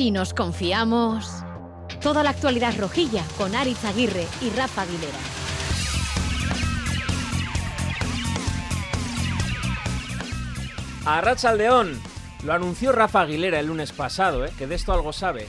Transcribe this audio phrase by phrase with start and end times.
[0.00, 1.44] Si nos confiamos.
[2.00, 5.18] Toda la actualidad rojilla con Aritz Aguirre y Rafa Aguilera.
[11.04, 12.00] A Racha León
[12.44, 14.52] lo anunció Rafa Aguilera el lunes pasado, ¿eh?
[14.56, 15.46] que de esto algo sabe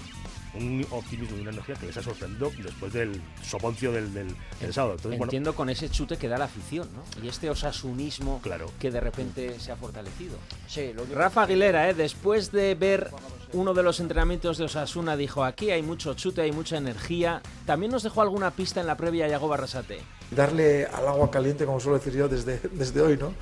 [0.53, 4.35] un optimismo y una energía que les ha sorprendido después del soponcio del, del,
[4.73, 4.97] sábado.
[5.11, 7.23] Entiendo con ese chute que da la afición, ¿no?
[7.23, 8.69] Y este osasunismo claro.
[8.79, 10.37] que de repente se ha fortalecido.
[10.67, 11.93] Sí, Rafa Aguilera, ¿eh?
[11.93, 13.11] después de ver
[13.53, 17.41] uno de los entrenamientos de Osasuna, dijo, aquí hay mucho chute, hay mucha energía.
[17.65, 19.99] También nos dejó alguna pista en la previa a Yago Barrasate.
[20.31, 23.33] Darle al agua caliente, como suelo decir yo, desde, desde hoy, ¿no?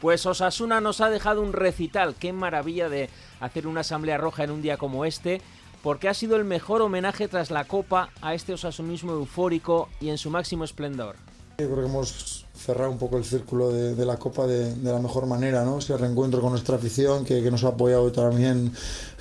[0.00, 2.14] Pues Osasuna nos ha dejado un recital.
[2.14, 3.08] Qué maravilla de
[3.40, 5.40] hacer una asamblea roja en un día como este
[5.86, 10.18] porque ha sido el mejor homenaje tras la Copa a este osasunismo eufórico y en
[10.18, 11.14] su máximo esplendor.
[11.58, 15.26] Yo creo que hemos cerrado un poco el círculo de, la Copa de, la mejor
[15.26, 15.78] manera, ¿no?
[15.78, 18.72] Ese reencuentro con nuestra afición que, nos ha apoyado también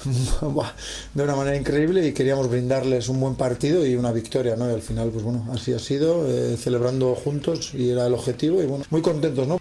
[1.13, 4.67] de una manera increíble y queríamos brindarles un buen partido y una victoria, ¿no?
[4.67, 8.63] Y al final, pues bueno, así ha sido, eh, celebrando juntos y era el objetivo
[8.63, 9.59] y bueno, muy contentos, ¿no?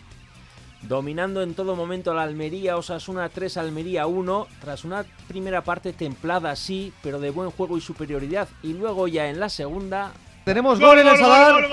[0.88, 6.54] Dominando en todo momento la Almería, Osasuna 3, Almería 1, tras una primera parte templada
[6.56, 10.12] sí, pero de buen juego y superioridad, y luego ya en la segunda...
[10.44, 11.52] Tenemos gol en el Sadar.
[11.52, 11.64] Gol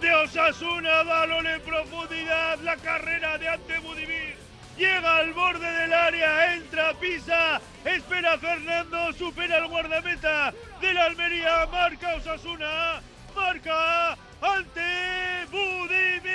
[0.00, 4.37] de Osasuna, balón en profundidad, la carrera de Ante Budimir
[4.78, 11.66] llega al borde del área, entra, pisa, espera Fernando, supera el guardameta de la Almería,
[11.70, 13.02] marca Osasuna,
[13.34, 14.80] marca ante
[15.50, 16.28] Budimir.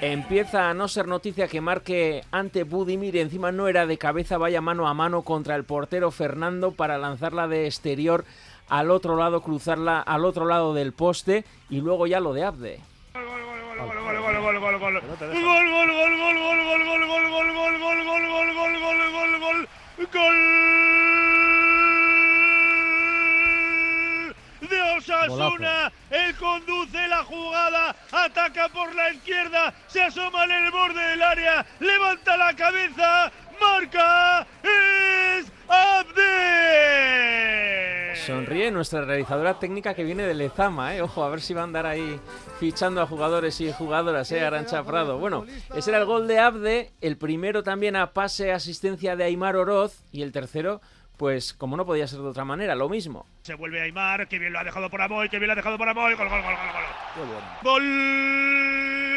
[0.00, 4.60] Empieza a no ser noticia que marque ante Budimir, encima no era de cabeza, vaya
[4.60, 8.24] mano a mano contra el portero Fernando para lanzarla de exterior
[8.68, 12.80] al otro lado, cruzarla al otro lado del poste y luego ya lo de Abde.
[15.34, 16.57] Gol
[24.60, 25.92] de Osasuna.
[26.10, 31.66] Él conduce la jugada, ataca por la izquierda, se asoma en el borde del área,
[31.80, 37.77] levanta la cabeza, marca, es Abde.
[38.28, 41.00] Sonríe nuestra realizadora técnica que viene de Lezama, ¿eh?
[41.00, 42.20] Ojo, a ver si va a andar ahí
[42.60, 44.44] fichando a jugadores y jugadoras, ¿eh?
[44.44, 45.16] Arancha Prado.
[45.16, 49.56] Bueno, ese era el gol de Abde, el primero también a pase asistencia de Aymar
[49.56, 50.82] Oroz y el tercero
[51.16, 53.24] pues como no podía ser de otra manera, lo mismo.
[53.44, 55.78] Se vuelve Aymar, que bien lo ha dejado por Amoy, que bien lo ha dejado
[55.78, 56.54] por Amoy, gol, gol, gol,
[57.16, 57.42] gol, gol.
[57.62, 59.07] Gol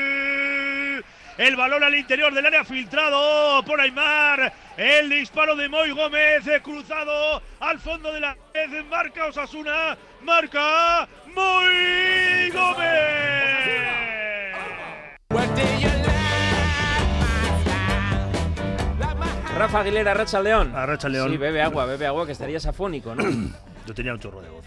[1.38, 4.54] el balón al interior del área filtrado por Aymar.
[4.78, 8.84] El disparo de Moy Gómez cruzado al fondo de la red.
[8.86, 9.98] Marca Osasuna.
[10.22, 13.92] Marca Moy Gómez.
[19.58, 20.76] Rafa Aguilera, Racha León.
[20.76, 21.30] A Racha León.
[21.30, 23.24] Sí, bebe agua, bebe agua, que estarías afónico, ¿no?
[23.86, 24.66] Yo tenía un chorro de voz.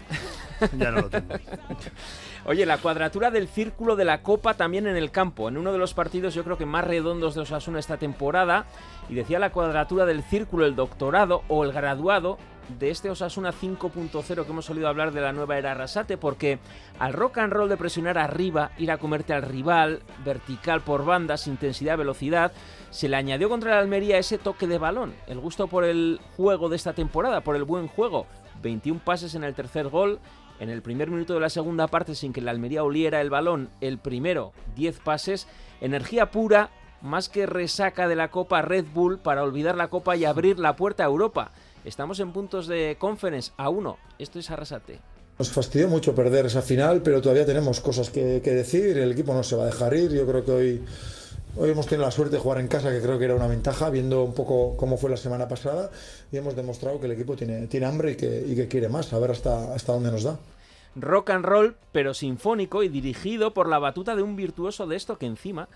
[0.77, 1.35] ya no lo tengo.
[2.47, 5.49] Oye, la cuadratura del círculo de la Copa también en el campo.
[5.49, 8.67] En uno de los partidos yo creo que más redondos de Osasuna esta temporada.
[9.09, 12.37] Y decía la cuadratura del círculo, el doctorado o el graduado
[12.77, 16.59] de este Osasuna 5.0 que hemos solido hablar de la nueva era Arrasate, porque
[16.99, 21.47] al rock and roll de presionar arriba, ir a comerte al rival, vertical por bandas,
[21.47, 22.51] intensidad, velocidad,
[22.91, 26.69] se le añadió contra la Almería ese toque de balón, el gusto por el juego
[26.69, 28.27] de esta temporada, por el buen juego.
[28.61, 30.19] 21 pases en el tercer gol,
[30.59, 33.69] en el primer minuto de la segunda parte sin que la Almería oliera el balón,
[33.81, 35.47] el primero 10 pases,
[35.81, 36.69] energía pura,
[37.01, 40.75] más que resaca de la Copa Red Bull para olvidar la Copa y abrir la
[40.75, 41.51] puerta a Europa.
[41.83, 43.97] Estamos en puntos de conference a uno.
[44.17, 44.99] Esto es Arrasate.
[45.37, 48.97] Nos fastidió mucho perder esa final, pero todavía tenemos cosas que, que decir.
[48.97, 50.11] El equipo no se va a dejar ir.
[50.11, 50.81] Yo creo que hoy
[51.57, 53.89] Hoy hemos tenido la suerte de jugar en casa, que creo que era una ventaja,
[53.89, 55.89] viendo un poco cómo fue la semana pasada,
[56.29, 59.13] y hemos demostrado que el equipo tiene, tiene hambre y que, y que quiere más,
[59.13, 60.37] a ver hasta, hasta dónde nos da.
[60.97, 65.17] Rock and roll, pero sinfónico y dirigido por la batuta de un virtuoso de esto
[65.17, 65.69] que encima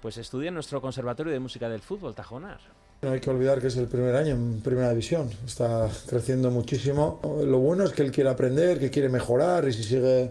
[0.00, 2.60] pues estudia en nuestro Conservatorio de Música del Fútbol, Tajonar.
[3.02, 7.20] No hay que olvidar que es el primer año en Primera División, está creciendo muchísimo.
[7.44, 10.30] Lo bueno es que él quiere aprender, que quiere mejorar y si sigue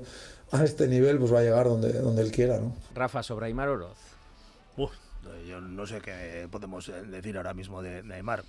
[0.51, 2.59] a este nivel pues va a llegar donde, donde él quiera.
[2.59, 2.73] ¿no?
[2.94, 4.12] Rafa, sobre Aymar Oroz.
[4.75, 4.91] Uf,
[5.47, 8.43] yo no sé qué podemos eh, decir ahora mismo de Neymar.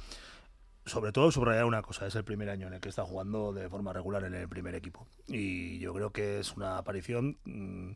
[0.87, 3.69] Sobre todo subrayar una cosa, es el primer año en el que está jugando de
[3.69, 5.07] forma regular en el primer equipo.
[5.27, 7.93] Y yo creo que es una aparición mm,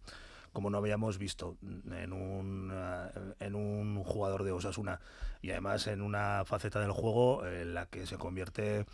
[0.53, 5.01] como no habíamos visto en un, eh, en un jugador de Osasuna.
[5.41, 8.87] Y además en una faceta del juego en la que se convierte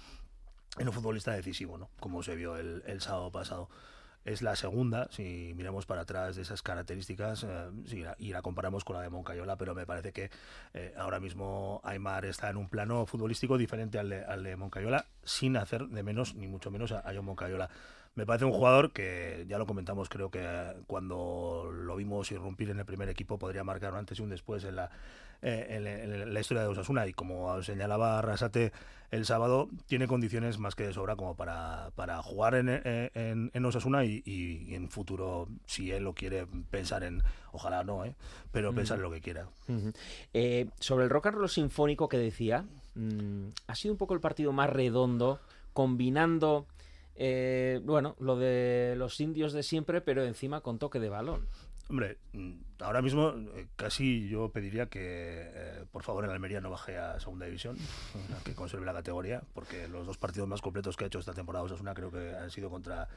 [0.79, 1.89] en un futbolista decisivo, ¿no?
[2.01, 3.69] Como se vio el sábado pasado
[4.25, 8.97] es la segunda, si miramos para atrás de esas características, eh, y la comparamos con
[8.97, 10.31] la de Moncayola, pero me parece que
[10.73, 15.87] eh, ahora mismo Aymar está en un plano futbolístico diferente al de, Moncayola, sin hacer
[15.89, 17.69] de menos, ni mucho menos, a, a John Moncayola.
[18.15, 20.41] Me parece un jugador que, ya lo comentamos, creo que
[20.87, 24.63] cuando lo vimos irrumpir en el primer equipo podría marcar un antes y un después
[24.65, 24.91] en la,
[25.43, 28.73] eh, en, la historia de Osasuna y como señalaba Rasate
[29.11, 32.69] el sábado, tiene condiciones más que de sobra como para, para jugar en,
[33.15, 34.23] en, Osasuna y,
[34.75, 37.23] en futuro, si él lo quiere pensar en,
[37.53, 38.15] ojalá no, ¿eh?
[38.53, 39.49] pero pensar en lo que quiera.
[40.33, 42.65] Eh, sobre el rock and roll sinfónico que decía,
[42.95, 45.41] mm, ha sido un poco el partido más redondo,
[45.73, 46.67] combinando
[47.17, 51.47] eh, bueno, lo de los indios de siempre, pero encima con toque de balón.
[51.89, 56.71] Hombre, mm, ahora mismo eh, casi yo pediría que eh, por favor el Almería no
[56.71, 57.77] baje a segunda división,
[58.45, 61.65] que conserve la categoría, porque los dos partidos más completos que ha hecho esta temporada
[61.65, 63.09] Osasuna creo que han sido contra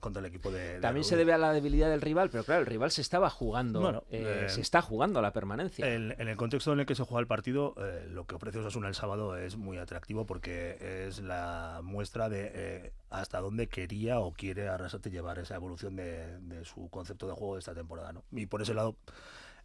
[0.00, 0.80] contra el equipo de...
[0.80, 4.04] También se debe a la debilidad del rival, pero claro, el rival se estaba jugando,
[4.10, 5.92] eh, eh, se está jugando la permanencia.
[5.92, 8.88] En, el contexto en el que se juega el partido, eh, lo que ofrece Osasuna
[8.88, 14.68] el sábado es muy atractivo porque es la muestra de hasta dónde quería o quiere
[14.68, 18.12] Arrasate llevar esa evolución de, de, su concepto de juego de esta temporada.
[18.12, 18.24] ¿no?
[18.32, 18.96] Y por ese lado,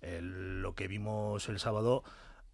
[0.01, 2.03] lo que vimos el sábado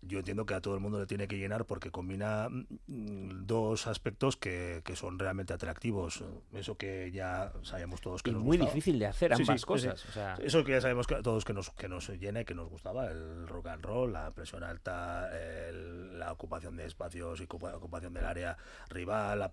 [0.02, 3.88] yo entiendo que a todo el mundo le tiene que llenar porque combina mm, dos
[3.88, 6.24] aspectos que, que son realmente atractivos.
[6.54, 10.06] Eso que ya sabemos todos que es muy difícil de hacer ambas cosas.
[10.40, 13.08] Eso que ya sabemos que, todos que nos, que nos llena y que nos gustaba,
[13.08, 15.30] el rock and roll, la presión alta,
[15.72, 18.58] la ocupación de espacios y ocupación del área
[18.90, 19.50] rival,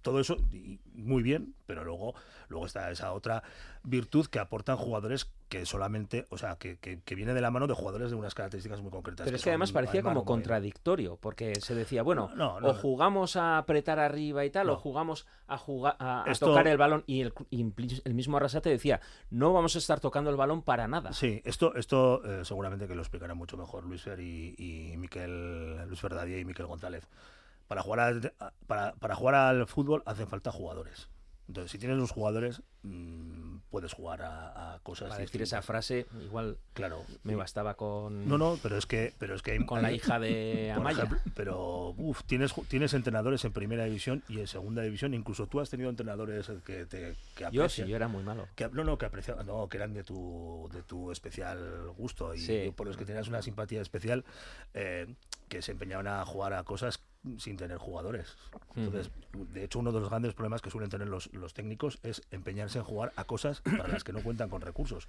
[0.00, 0.36] todo eso
[0.94, 2.14] muy bien, pero luego,
[2.48, 3.42] luego está esa otra
[3.84, 7.74] virtud que aportan jugadores que solamente, o sea, que, que, viene de la mano de
[7.74, 9.24] jugadores de unas características muy concretas.
[9.26, 12.30] Pero es que además parecía como contradictorio, porque se decía, bueno,
[12.62, 17.04] o jugamos a apretar arriba y tal, o jugamos a jugar a, tocar el balón
[17.06, 21.12] y el, el, mismo Arrasate decía, no vamos a estar tocando el balón para nada.
[21.12, 25.86] Sí, esto, esto eh, seguramente que lo explicará mucho mejor Luis Fer y, y Miquel,
[25.86, 27.06] Luis Ferdadía y Miquel González.
[27.68, 28.32] Para jugar,
[28.66, 31.08] para, para jugar al fútbol hacen falta jugadores.
[31.48, 35.08] Entonces, si tienes los jugadores, mmm, puedes jugar a, cosas.
[35.08, 38.28] Para decir esa frase, igual claro, me bastaba con.
[38.28, 41.08] No, no, pero es que, pero es que hay, con la hija de Amaya.
[41.34, 45.14] pero uf, tienes, tienes entrenadores en primera división y en segunda división.
[45.14, 48.48] Incluso tú has tenido entrenadores que te que Yo sí, yo era muy malo.
[48.54, 52.70] Que, no, no, que apreciaban, no, que eran de tu, de tu especial gusto y
[52.76, 54.24] por los que tenías una simpatía especial,
[54.74, 55.06] eh,
[55.52, 57.02] que se empeñaban a jugar a cosas
[57.36, 58.38] sin tener jugadores.
[58.74, 59.10] Entonces,
[59.52, 62.78] de hecho, uno de los grandes problemas que suelen tener los, los, técnicos es empeñarse
[62.78, 65.08] en jugar a cosas para las que no cuentan con recursos.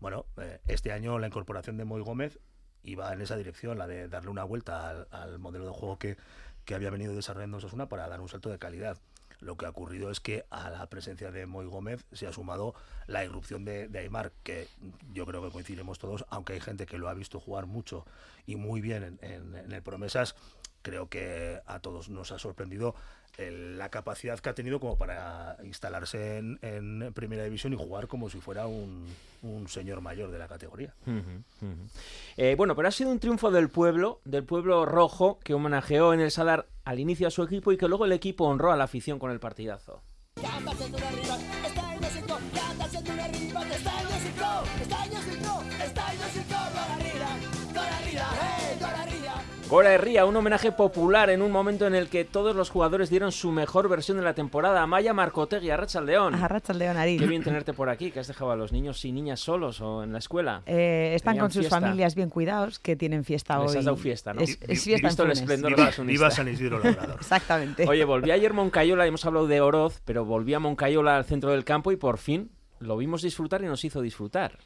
[0.00, 2.38] Bueno, eh, este año la incorporación de Moy Gómez
[2.82, 6.18] iba en esa dirección, la de darle una vuelta al, modelo de juego que,
[6.66, 8.98] que, había venido desarrollando Osasuna para dar un salto de calidad.
[9.40, 12.74] Lo que ha ocurrido es que a la presencia de Moy Gómez se ha sumado
[13.06, 14.68] la irrupción de, de, Aymar, que
[15.12, 18.06] yo creo que coincidiremos todos, aunque hay gente que lo ha visto jugar mucho
[18.46, 20.34] y muy bien en, en el Promesas,
[20.82, 22.94] creo que a todos nos ha sorprendido
[23.38, 28.40] la capacidad que ha tenido como para instalarse en, primera división y jugar como si
[28.40, 29.06] fuera un,
[29.68, 30.94] señor mayor de la categoría.
[32.36, 36.20] Eh, bueno, pero ha sido un triunfo del pueblo, del pueblo rojo, que homenajeó en
[36.20, 38.84] el Sadar al inicio a su equipo y que luego el equipo honró a la
[38.84, 40.02] afición con el partidazo.
[49.68, 53.32] Gora Herría, un homenaje popular en un momento en el que todos los jugadores dieron
[53.32, 54.86] su mejor versión de la temporada.
[54.86, 56.34] Maya Marcotegui, Arrachaldeón.
[56.34, 57.16] Arrachaldeón, Ari.
[57.16, 60.02] Qué bien tenerte por aquí, que has dejado a los niños y niñas solos o
[60.04, 60.62] en la escuela.
[60.66, 63.78] Eh, están con sus familias bien cuidados, que tienen fiesta Les hoy.
[63.78, 64.42] has dado fiesta, ¿no?
[64.42, 67.16] Es, fiesta Visto el esplendor viva, viva San Isidro Labrador.
[67.20, 67.88] Exactamente.
[67.88, 71.64] Oye, volví ayer Moncayola, hemos hablado de Oroz, pero volví a Moncayola al centro del
[71.64, 74.58] campo y por fin lo vimos disfrutar y nos hizo disfrutar.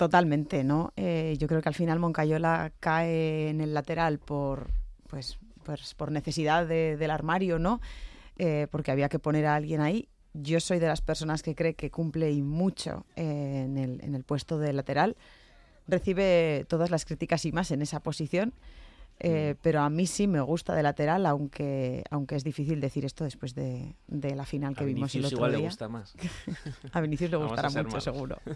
[0.00, 0.94] Totalmente, ¿no?
[0.96, 4.70] Eh, yo creo que al final Moncayola cae en el lateral por
[5.10, 7.82] pues, pues por necesidad del armario, ¿no?
[8.38, 10.08] Eh, porque había que poner a alguien ahí.
[10.32, 14.14] Yo soy de las personas que cree que cumple y mucho eh, en, el, en,
[14.14, 15.18] el, puesto de lateral.
[15.86, 18.54] Recibe todas las críticas y más en esa posición.
[19.22, 19.58] Mm.
[19.60, 23.54] pero a mí sí me gusta de lateral, aunque, aunque es difícil decir esto después
[23.54, 25.58] de, de la final que a vimos Vinicius el otro igual día.
[25.58, 26.14] le gusta más.
[26.92, 28.38] a Vinicius le gustará mucho, seguro.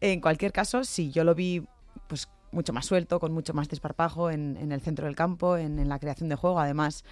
[0.00, 1.66] En cualquier caso, sí, yo lo vi
[2.08, 5.98] pues mucho más suelto, con mucho más desparpajo en, el centro del campo, en, la
[5.98, 6.60] creación de juego.
[6.60, 7.04] Además,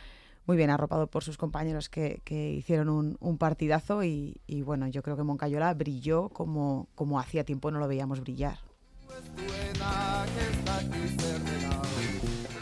[0.46, 5.02] muy bien arropado por sus compañeros que, que hicieron un, un partidazo y, bueno, yo
[5.02, 8.58] creo que Moncayola brilló como, como hacía tiempo no lo veíamos brillar.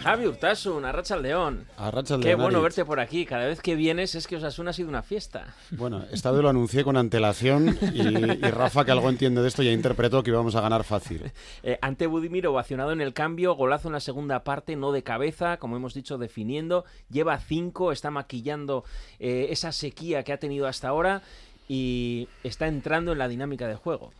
[0.03, 1.67] Javi Urtasun, Arracha León.
[1.77, 2.77] Arracha Qué León, bueno Aritz.
[2.77, 3.27] verte por aquí.
[3.27, 5.55] Cada vez que vienes es que Osasuna ha sido una fiesta.
[5.73, 9.63] Bueno, esta vez lo anuncié con antelación y, y Rafa, que algo entiende de esto,
[9.63, 11.31] ya interpretó que íbamos a ganar fácil.
[11.63, 15.59] Eh, ante Budimir, ovacionado en el cambio, golazo en la segunda parte, no de cabeza,
[15.59, 16.85] como hemos dicho, definiendo.
[17.11, 18.85] Lleva cinco, está maquillando
[19.19, 21.23] eh, esa sequía que ha tenido hasta ahora
[21.69, 24.13] y está entrando en la dinámica de juego.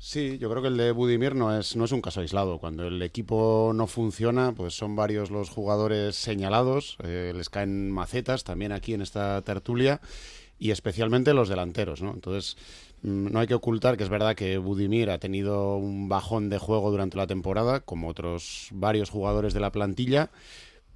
[0.00, 2.58] Sí, yo creo que el de Budimir no es, no es un caso aislado.
[2.58, 8.44] Cuando el equipo no funciona, pues son varios los jugadores señalados, eh, les caen macetas
[8.44, 10.00] también aquí en esta tertulia
[10.56, 12.12] y especialmente los delanteros, ¿no?
[12.12, 12.56] Entonces,
[13.02, 16.58] mm, no hay que ocultar que es verdad que Budimir ha tenido un bajón de
[16.58, 20.30] juego durante la temporada, como otros varios jugadores de la plantilla,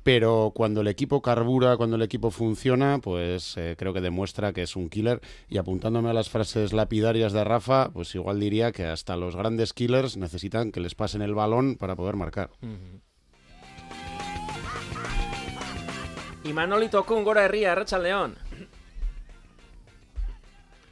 [0.02, 4.62] pero cuando el equipo carbura, cuando el equipo funciona, pues eh, creo que demuestra que
[4.62, 5.20] es un killer.
[5.48, 9.72] Y apuntándome a las frases lapidarias de Rafa, pues igual diría que hasta los grandes
[9.72, 12.50] killers necesitan que les pasen el balón para poder marcar.
[16.44, 18.36] Y Manolito Kun, Gora Herría, Arracha León.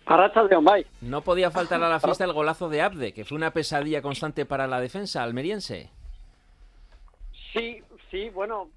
[0.07, 0.87] Arracha León, bye.
[1.01, 4.47] No podía faltar a la fiesta el golazo de Abde, que fue una pesadilla constante
[4.47, 5.91] para la defensa almeriense.
[7.53, 8.71] Sí, sí, bueno,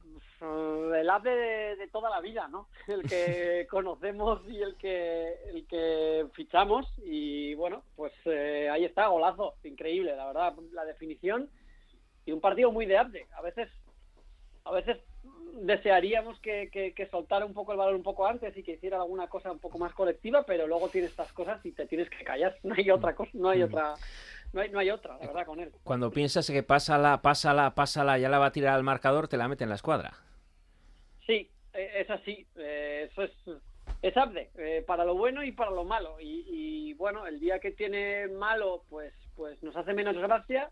[0.43, 2.67] el ave de, de toda la vida, ¿no?
[2.87, 9.07] El que conocemos y el que el que fichamos y bueno, pues eh, ahí está,
[9.07, 11.49] golazo, increíble, la verdad, la definición
[12.25, 13.27] y un partido muy de Abde.
[13.35, 13.69] A veces
[14.65, 14.97] a veces
[15.61, 18.97] desearíamos que, que, que soltara un poco el balón un poco antes y que hiciera
[18.97, 22.23] alguna cosa un poco más colectiva, pero luego tiene estas cosas y te tienes que
[22.23, 22.57] callar.
[22.63, 23.95] No hay otra cosa, no hay otra,
[24.51, 25.71] no hay, no hay otra, la verdad, con él.
[25.83, 29.47] Cuando piensas que pásala, pásala, pásala, ya la va a tirar al marcador, te la
[29.47, 30.13] mete en la escuadra.
[31.25, 32.45] Sí, eh, es así.
[32.55, 33.31] eh, eso es,
[34.01, 36.17] es Abde, eh, para lo bueno y para lo malo.
[36.19, 40.69] Y, bueno, el día que tiene malo, pues, pues nos hace menos gracia.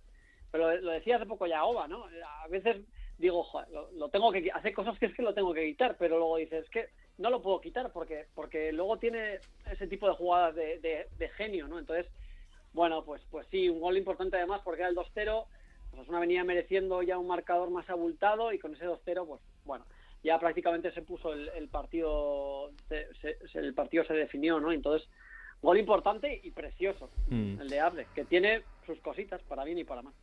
[0.51, 2.05] Pero lo, decía hace poco ya Oba, ¿no?
[2.43, 2.77] A veces
[3.17, 5.95] digo, joder, lo, lo tengo que hace cosas que es que lo tengo que quitar,
[5.97, 9.39] pero luego dices, es que no lo puedo quitar porque porque luego tiene
[9.71, 11.79] ese tipo de jugadas de, de, de genio, ¿no?
[11.79, 12.07] Entonces,
[12.73, 15.45] bueno, pues pues sí, un gol importante además porque era el 2-0,
[15.95, 19.85] pues una venía mereciendo ya un marcador más abultado y con ese 2-0, pues bueno,
[20.23, 23.07] ya prácticamente se puso el, el partido se,
[23.51, 24.71] se- el partido se definió, ¿no?
[24.71, 25.07] Entonces,
[25.61, 27.61] gol importante y precioso, Mm.
[27.61, 30.13] el de Abre, que tiene sus cositas para bien y para mal.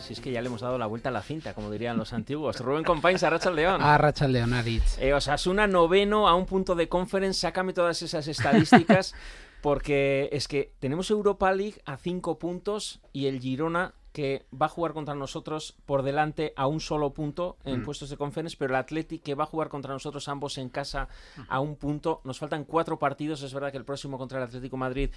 [0.00, 2.12] Si es que ya le hemos dado la vuelta a la cinta, como dirían los
[2.12, 2.58] antiguos.
[2.60, 3.80] Rubén Compains, Arracha León.
[3.82, 4.98] Arracha León, Aritz.
[4.98, 9.14] Eh, Osasuna noveno a un punto de conference, sácame todas esas estadísticas,
[9.62, 14.68] porque es que tenemos Europa League a cinco puntos y el Girona que va a
[14.68, 17.84] jugar contra nosotros por delante a un solo punto en Mm.
[17.84, 21.08] puestos de conference, pero el Athletic que va a jugar contra nosotros ambos en casa
[21.48, 22.20] a un punto.
[22.24, 25.10] Nos faltan cuatro partidos, es verdad que el próximo contra el Atlético Madrid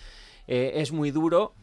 [0.47, 1.53] eh, es muy duro.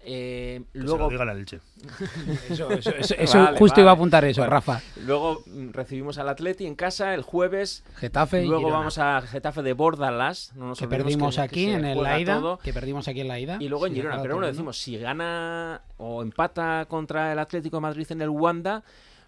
[0.00, 1.60] Eh, Que se luego lo al Elche.
[2.50, 4.80] Eso, eso, eso, eso justo iba a apuntar eso, Rafa.
[5.06, 7.84] Luego mm, recibimos al Atleti en casa el jueves.
[7.96, 8.78] Getafe y Luego Girona.
[8.78, 10.52] vamos a Getafe de Bordalas.
[10.56, 12.58] No nos que perdimos que- aquí se en la ida, todo.
[12.58, 13.56] que perdimos aquí en la ida.
[13.60, 14.20] Y luego en Girona.
[14.20, 18.82] Pero bueno, decimos, si gana o empata contra el Atlético de Madrid en el Wanda,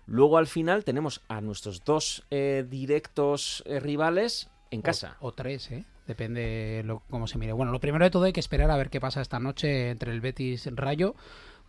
[0.07, 5.17] luego al final tenemos a nuestros dos eh, directos eh, rivales en casa.
[5.21, 5.85] O, o tres, ¿eh?
[6.07, 7.53] Depende lo, cómo se mire.
[7.53, 10.12] Bueno, lo primero de todo hay que esperar a ver qué pasa esta noche entre
[10.12, 11.17] el Betis y el Rayo,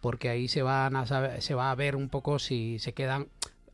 [0.01, 3.27] porque ahí se, van a saber- se va a ver un poco si se quedan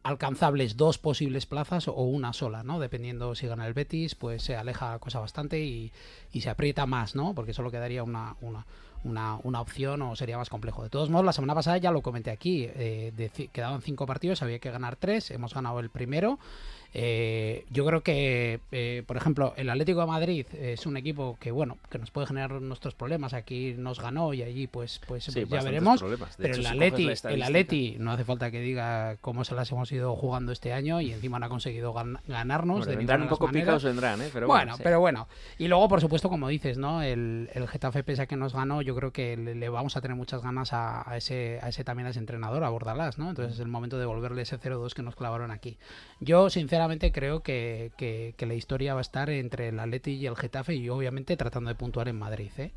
[0.03, 2.79] alcanzables dos posibles plazas o una sola, ¿no?
[2.79, 5.91] Dependiendo si gana el Betis, pues se aleja la cosa bastante y,
[6.31, 7.33] y se aprieta más, ¿no?
[7.33, 8.65] Porque solo quedaría una, una,
[9.03, 10.83] una, una opción o sería más complejo.
[10.83, 14.41] De todos modos, la semana pasada ya lo comenté aquí, eh, de quedaban cinco partidos,
[14.41, 16.39] había que ganar tres, hemos ganado el primero.
[16.95, 21.51] Eh, yo creo que, eh, por ejemplo, el Atlético de Madrid es un equipo que,
[21.51, 23.33] bueno, que nos puede generar nuestros problemas.
[23.33, 26.03] Aquí nos ganó y allí, pues, pues, Sí, pues ya veremos.
[26.37, 29.91] Pero hecho, el Atleti, el Atleti, no hace falta que diga cómo se las hemos
[29.91, 32.77] ido jugando este año y encima no ha conseguido gan- ganarnos.
[32.79, 33.63] Bueno, de vendrán un poco maneras.
[33.65, 34.29] picados, vendrán, ¿eh?
[34.31, 34.83] Pero bueno, bueno, sí.
[34.83, 35.27] pero bueno.
[35.57, 37.01] Y luego, por supuesto, como dices, ¿no?
[37.01, 40.01] El, el Getafe, pese a que nos ganó, yo creo que le, le vamos a
[40.01, 43.29] tener muchas ganas a, a ese, a ese también a ese entrenador, a Bordalás, ¿no?
[43.29, 45.77] Entonces es el momento de volverle ese 0-2 que nos clavaron aquí.
[46.19, 50.25] Yo, sinceramente, creo que, que- que la historia va a estar entre el Atleti y
[50.27, 52.71] el Getafe y obviamente tratando de puntuar en Madrid, ¿eh?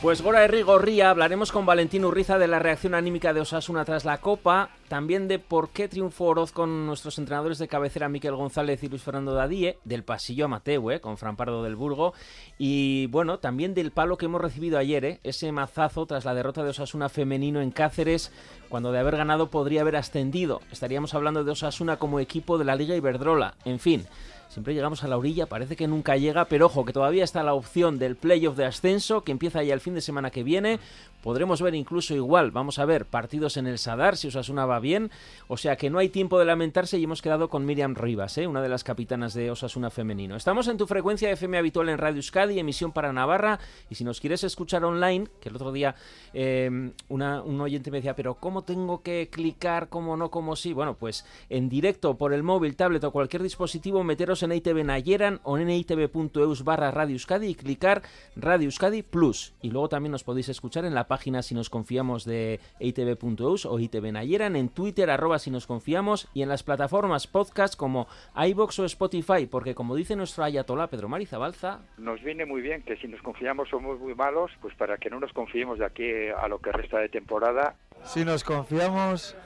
[0.00, 4.04] Pues Gora Herri Gorría, hablaremos con Valentín Urriza de la reacción anímica de Osasuna tras
[4.04, 8.80] la Copa, también de por qué triunfó Oroz con nuestros entrenadores de cabecera Miquel González
[8.84, 12.14] y Luis Fernando Dadíe, del pasillo a Mateu, eh, con Fran Pardo del Burgo,
[12.58, 16.62] y bueno, también del palo que hemos recibido ayer, eh, ese mazazo tras la derrota
[16.62, 18.30] de Osasuna femenino en Cáceres,
[18.68, 20.60] cuando de haber ganado podría haber ascendido.
[20.70, 24.06] Estaríamos hablando de Osasuna como equipo de la Liga Iberdrola, en fin.
[24.48, 27.52] Siempre llegamos a la orilla, parece que nunca llega, pero ojo, que todavía está la
[27.52, 30.80] opción del playoff de ascenso, que empieza ya el fin de semana que viene,
[31.22, 35.10] Podremos ver incluso igual, vamos a ver, partidos en el Sadar si Osasuna va bien.
[35.48, 38.46] O sea que no hay tiempo de lamentarse y hemos quedado con Miriam Rivas, ¿eh?
[38.46, 40.36] una de las capitanas de Osasuna Femenino.
[40.36, 43.58] Estamos en tu frecuencia FM habitual en Radio Euskadi, emisión para Navarra.
[43.90, 45.94] Y si nos quieres escuchar online, que el otro día
[46.34, 49.88] eh, un oyente me decía, pero ¿cómo tengo que clicar?
[49.88, 50.30] ¿Cómo no?
[50.30, 50.72] ¿Cómo sí?
[50.72, 55.40] Bueno, pues en directo por el móvil, tablet o cualquier dispositivo, meteros en ITV Nayeran
[55.42, 58.02] o en itv.eus barra Radio y clicar
[58.36, 59.54] Radio Euskadi Plus.
[59.62, 63.78] Y luego también nos podéis escuchar en la página si nos confiamos de itv.eus o
[63.78, 68.78] itv Nayeran, en Twitter arroba si nos confiamos y en las plataformas podcast como iBox
[68.78, 71.80] o Spotify, porque como dice nuestro ayatolá Pedro Marizabalza...
[71.96, 75.18] Nos viene muy bien que si nos confiamos somos muy malos, pues para que no
[75.18, 77.74] nos confiemos de aquí a lo que resta de temporada.
[78.04, 79.36] Si nos confiamos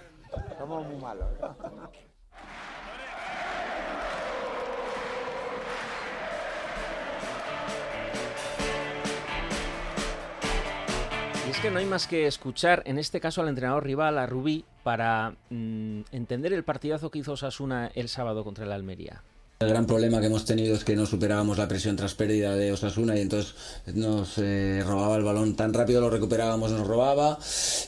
[0.59, 1.29] somos muy malos.
[11.53, 14.65] Es que no hay más que escuchar, en este caso al entrenador rival, a Rubí,
[14.83, 19.23] para mm, entender el partidazo que hizo Osasuna el sábado contra el Almería.
[19.61, 22.73] El gran problema que hemos tenido es que no superábamos la presión tras pérdida de
[22.73, 23.55] Osasuna y entonces
[23.95, 27.39] nos eh, robaba el balón tan rápido, lo recuperábamos, nos robaba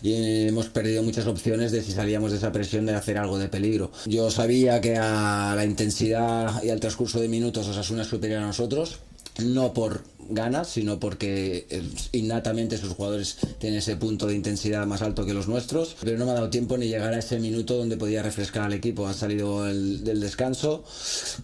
[0.02, 3.48] y hemos perdido muchas opciones de si salíamos de esa presión de hacer algo de
[3.48, 3.90] peligro.
[4.04, 8.46] Yo sabía que a la intensidad y al transcurso de minutos Osasuna es superior a
[8.46, 9.00] nosotros,
[9.42, 15.02] no por ganas, sino porque eh, innatamente sus jugadores tienen ese punto de intensidad más
[15.02, 17.76] alto que los nuestros, pero no me ha dado tiempo ni llegar a ese minuto
[17.76, 19.06] donde podía refrescar al equipo.
[19.06, 20.84] Ha salido el, del descanso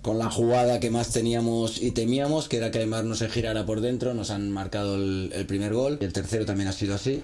[0.02, 3.66] con la jugada que más teníamos y temíamos, que era que Aymar no se girara
[3.66, 7.22] por dentro, nos han marcado el, el primer gol el tercero también ha sido así.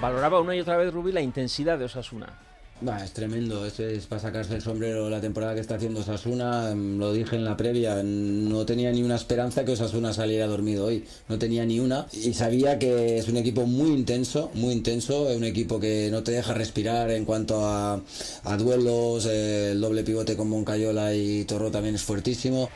[0.00, 2.51] Valoraba una y otra vez Rubí la intensidad de Osasuna.
[2.84, 6.74] Bah, es tremendo, es, es, para sacarse el sombrero la temporada que está haciendo Osasuna,
[6.74, 11.04] lo dije en la previa, no tenía ni una esperanza que Osasuna saliera dormido hoy,
[11.28, 15.36] no tenía ni una y sabía que es un equipo muy intenso, muy intenso, es
[15.36, 18.00] un equipo que no te deja respirar en cuanto a,
[18.42, 22.68] a duelos, eh, el doble pivote con Moncayola y Torro también es fuertísimo.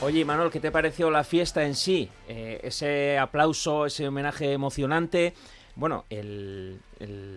[0.00, 2.08] Oye, Manuel, ¿qué te pareció la fiesta en sí?
[2.28, 5.34] Eh, ese aplauso, ese homenaje emocionante.
[5.78, 6.80] Bueno, el,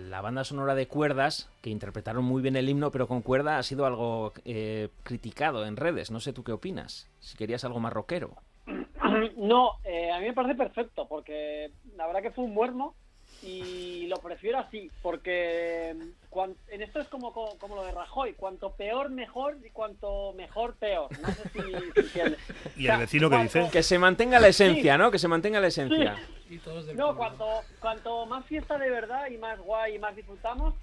[0.10, 3.64] la banda sonora de cuerdas, que interpretaron muy bien el himno, pero con cuerda, ha
[3.64, 6.10] sido algo eh, criticado en redes.
[6.10, 7.08] No sé tú qué opinas.
[7.20, 8.36] Si querías algo más rockero.
[9.38, 12.96] No, eh, a mí me parece perfecto, porque la verdad que fue un muermo
[13.44, 15.96] y lo prefiero así, porque
[16.30, 20.34] cuan, en esto es como, como, como, lo de Rajoy, cuanto peor mejor y cuanto
[20.34, 21.10] mejor peor.
[21.20, 22.40] No sé si, si entiendes.
[22.78, 23.70] ¿Y el vecino que dice?
[23.72, 25.00] Que se mantenga la esencia, sí.
[25.00, 25.12] ¿no?
[25.12, 26.18] Que se mantenga la esencia.
[26.48, 26.62] Sí.
[26.96, 27.46] No, cuanto,
[27.80, 30.74] cuanto más fiesta de verdad y más guay y más disfrutamos,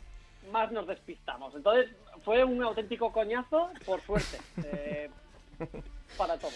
[0.51, 1.55] más nos despistamos.
[1.55, 1.91] Entonces
[2.25, 4.39] fue un auténtico coñazo, por suerte.
[4.65, 5.11] Eh,
[6.17, 6.55] para todos.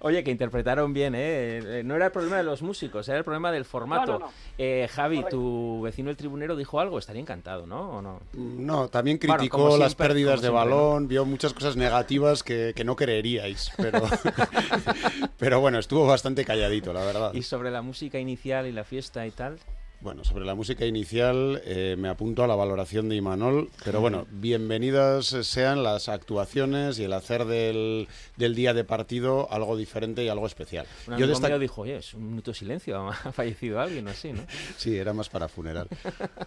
[0.00, 1.82] Oye, que interpretaron bien, ¿eh?
[1.84, 4.12] No era el problema de los músicos, era el problema del formato.
[4.12, 4.32] No, no, no.
[4.56, 5.36] Eh, Javi, Correcto.
[5.36, 7.98] tu vecino el tribunero dijo algo, estaría encantado, ¿no?
[7.98, 8.20] ¿O no?
[8.32, 12.72] No, también criticó bueno, las siempre, pérdidas de siempre, balón, vio muchas cosas negativas que,
[12.74, 14.00] que no creeríais, pero,
[15.38, 17.34] pero bueno, estuvo bastante calladito, la verdad.
[17.34, 19.58] ¿Y sobre la música inicial y la fiesta y tal?
[20.02, 24.26] Bueno, sobre la música inicial eh, me apunto a la valoración de Imanol, pero bueno,
[24.30, 28.08] bienvenidas sean las actuaciones y el hacer del,
[28.38, 30.86] del día de partido algo diferente y algo especial.
[31.06, 31.58] Un yo destac...
[31.58, 34.40] dijo, oye, es un minuto de silencio, ha fallecido alguien o así, ¿no?
[34.78, 35.86] Sí, era más para funeral.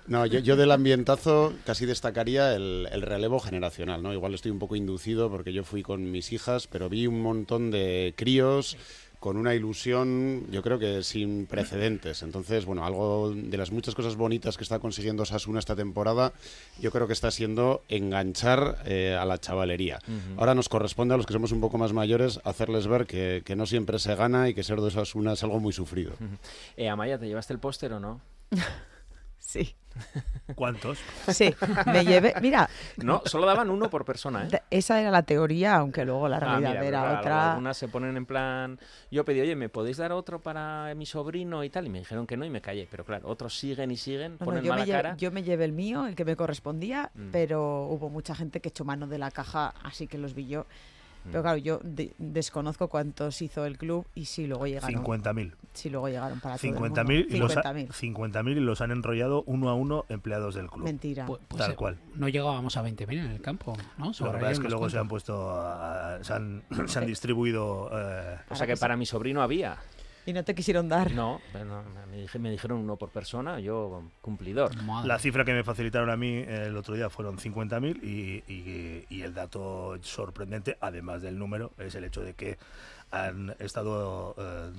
[0.07, 4.13] No, yo, yo del ambientazo casi destacaría el, el, relevo generacional, ¿no?
[4.13, 7.69] Igual estoy un poco inducido porque yo fui con mis hijas, pero vi un montón
[7.69, 8.77] de críos
[9.23, 12.23] con una ilusión, yo creo que sin precedentes.
[12.23, 16.33] Entonces, bueno, algo de las muchas cosas bonitas que está consiguiendo Sasuna esta temporada,
[16.81, 19.99] yo creo que está siendo enganchar eh, a la chavalería.
[20.09, 20.39] Uh -huh.
[20.39, 23.55] Ahora nos corresponde a los que somos un poco más mayores hacerles ver que, que
[23.55, 26.11] no siempre se gana y que ser de Sasuna es algo muy sufrido.
[26.19, 26.37] Uh -huh.
[26.75, 28.19] eh, Amaya, ¿te llevaste el póster o no?
[29.53, 29.75] Sí.
[30.55, 30.97] ¿Cuántos?
[31.27, 31.53] Sí,
[31.85, 32.33] me llevé.
[32.41, 32.67] Mira.
[32.97, 34.61] No, solo daban uno por persona, ¿eh?
[34.71, 37.51] Esa era la teoría, aunque luego la realidad ah, mira, era claro, otra.
[37.51, 38.79] Algunas se ponen en plan.
[39.11, 41.85] Yo pedí, oye, ¿me podéis dar otro para mi sobrino y tal?
[41.85, 42.87] Y me dijeron que no y me callé.
[42.89, 45.15] Pero claro, otros siguen y siguen, No, no, ponen yo, me mala llevé, cara.
[45.17, 47.29] yo me llevé el mío, el que me correspondía, Mm.
[47.31, 50.65] pero hubo mucha gente que echó mano de la caja, así que los vi yo.
[51.31, 55.03] Pero claro, yo de- desconozco cuántos hizo el club y si luego llegaron.
[55.03, 55.53] 50.000.
[55.73, 57.35] Si luego llegaron para todo el 50.000 mundo.
[57.35, 57.87] y, los ha- 50.000.
[57.91, 60.83] 50.000 y los han enrollado uno a uno empleados del club.
[60.85, 61.25] Mentira.
[61.25, 61.97] Pues, pues, Tal eh, cual.
[62.15, 64.13] No llegábamos a 20.000 en el campo, ¿no?
[64.13, 67.89] Sobre pasa es ahí que luego se han puesto, a- se han, se han distribuido.
[67.93, 69.77] eh, O sea que para mi sobrino había.
[70.25, 71.11] Y no te quisieron dar.
[71.11, 74.75] No, no, me, dije- me dijeron uno por persona, yo cumplidor.
[74.83, 75.07] Madre.
[75.07, 79.05] La cifra que me facilitaron a mí eh, el otro día fueron 50.000 y, y,
[79.09, 82.57] y el dato sorprendente, además del número, es el hecho de que
[83.11, 84.71] han estado eh,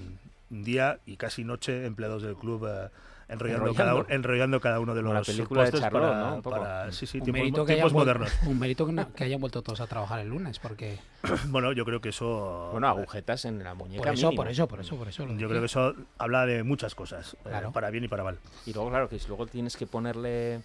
[0.51, 2.89] día y casi noche empleados del club eh,
[3.29, 6.43] enrollando, Cada, enrollando, cada, uno de los la película de Charlotte, para, ¿no?
[6.43, 8.31] para, sí, sí, un tiempos, mérito, que tiempos modernos.
[8.47, 10.99] un mérito que, que, hayan vuelto todos a trabajar el lunes, porque...
[11.49, 12.69] bueno, yo creo que eso...
[12.73, 14.43] Bueno, agujetas en la muñeca Por eso, mínimo.
[14.43, 15.27] por eso, por eso, por eso.
[15.37, 17.69] Yo creo que eso habla de muchas cosas, Claro.
[17.69, 18.39] eh, para bien y para mal.
[18.67, 20.63] Y luego, claro, que si luego tienes que ponerle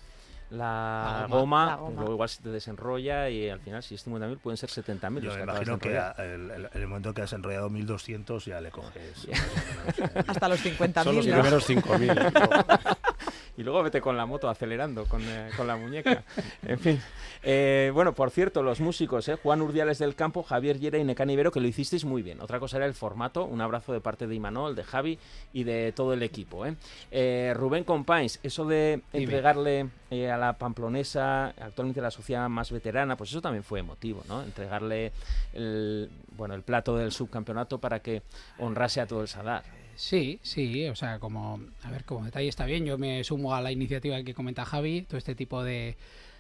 [0.51, 1.65] la, La goma, goma.
[1.67, 1.95] La goma.
[2.01, 5.21] luego igual se te desenrolla y al final si es 50.000 pueden ser 70.000.
[5.21, 9.27] Yo me imagino que el, el- el momento que has enrollado 1200 ya le coges.
[10.27, 11.03] Hasta los 50.000.
[11.03, 11.33] Son los ¿no?
[11.33, 12.97] primeros 5.000.
[13.59, 16.23] Y luego vete con la moto acelerando con, eh, con la muñeca.
[16.63, 17.01] En fin.
[17.43, 21.29] Eh, bueno, por cierto, los músicos, eh, Juan Urdiales del Campo, Javier Llera y Necán
[21.29, 22.39] Ibero, que lo hicisteis muy bien.
[22.39, 23.43] Otra cosa era el formato.
[23.43, 25.19] Un abrazo de parte de Imanol, de Javi
[25.51, 26.65] y de todo el equipo.
[27.11, 27.53] eh.
[27.53, 33.41] Rubén Compains, eso de entregarle a la pamplonesa, actualmente la sociedad más veterana, pues eso
[33.41, 34.41] también fue emotivo, ¿no?
[34.41, 35.11] Entregarle
[35.51, 38.21] el, bueno, el plato del subcampeonato para que
[38.57, 39.63] honrase a todo el Sadar.
[39.99, 43.59] Sí, sí, o sea, como, a ver, como detalle está bien, yo me sumo a
[43.59, 45.97] la iniciativa que comenta Javi, todo este tipo de,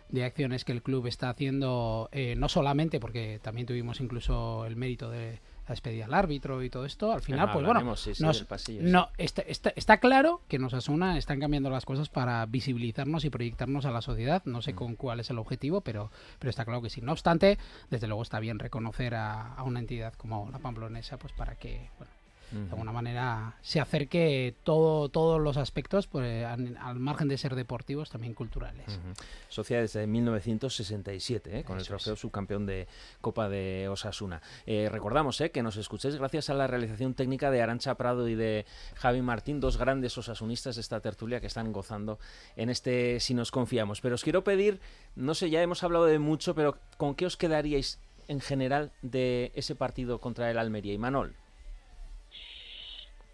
[0.07, 4.77] de acciones que el club está haciendo, eh, no solamente porque también tuvimos incluso el
[4.77, 8.15] mérito de la despedida al árbitro y todo esto, al final, Ah, pues bueno, sí,
[8.15, 8.79] sí, nos- sí.
[8.81, 13.29] no, está, está, está claro que nos asuna, están cambiando las cosas para visibilizarnos y
[13.29, 14.61] proyectarnos a la sociedad, no Mm.
[14.61, 17.01] sé con cuál es el objetivo, pero, pero está claro que sí.
[17.01, 17.57] No obstante,
[17.89, 21.89] desde luego está bien reconocer a, a una entidad como la Pamplonesa, pues para que,
[21.99, 22.13] bueno,
[22.51, 27.55] de alguna manera se acerque todo, todos los aspectos pues, al, al margen de ser
[27.55, 28.87] deportivos también culturales.
[28.87, 29.13] Ujú.
[29.49, 31.63] Sociedad desde 1967, ¿eh?
[31.63, 31.87] con el es.
[31.87, 32.87] trofeo subcampeón de
[33.21, 34.41] Copa de Osasuna.
[34.65, 35.51] Eh, recordamos ¿eh?
[35.51, 39.59] que nos escuchéis gracias a la realización técnica de Arancha Prado y de Javi Martín,
[39.59, 42.19] dos grandes osasunistas de esta tertulia que están gozando
[42.55, 44.01] en este Si nos confiamos.
[44.01, 44.79] Pero os quiero pedir,
[45.15, 49.51] no sé, ya hemos hablado de mucho, pero ¿con qué os quedaríais en general de
[49.55, 50.93] ese partido contra el Almería?
[50.93, 51.35] Y Manol.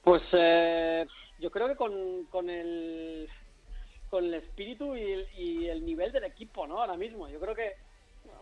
[0.05, 1.05] Pues eh,
[1.39, 3.27] yo creo que con, con el
[4.11, 6.79] con el espíritu y el, y el nivel del equipo, ¿no?
[6.79, 7.27] Ahora mismo.
[7.27, 7.73] Yo creo que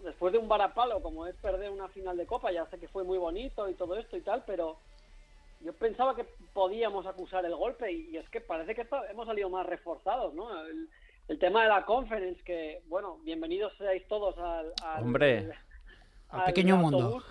[0.03, 3.03] después de un varapalo, como es perder una final de Copa, ya sé que fue
[3.05, 4.77] muy bonito y todo esto y tal, pero
[5.61, 9.25] yo pensaba que podíamos acusar el golpe y, y es que parece que está- hemos
[9.25, 10.65] salido más reforzados, ¿no?
[10.65, 10.89] El,
[11.29, 14.73] el tema de la conference, que, bueno, bienvenidos seáis todos al...
[14.83, 15.49] al- Hombre.
[16.29, 16.97] Al pequeño mundo.
[16.97, 17.25] autobús.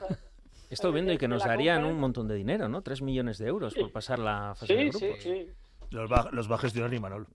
[0.75, 2.83] Estado viendo y que de nos darían un montón de dinero, ¿no?
[2.83, 5.23] Tres millones de euros por pasar la fase de Sí, sí, grupos.
[5.23, 5.49] sí.
[5.91, 7.27] Los va, los va a gestionar Imanol.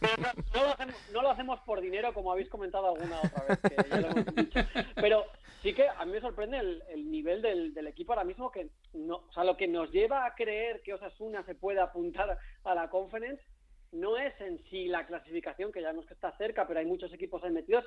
[0.00, 3.44] Pero no, no lo hacemos, no lo hacemos por dinero, como habéis comentado alguna otra
[3.48, 4.60] vez, que ya lo hemos dicho.
[4.94, 5.24] Pero
[5.62, 8.68] sí que a mí me sorprende el, el nivel del, del equipo ahora mismo, que
[8.94, 12.74] no, o sea, lo que nos lleva a creer que Osasuna se puede apuntar a
[12.74, 13.42] la conference
[13.90, 17.12] no es en sí la clasificación, que ya vemos que está cerca, pero hay muchos
[17.12, 17.84] equipos ahí metidos,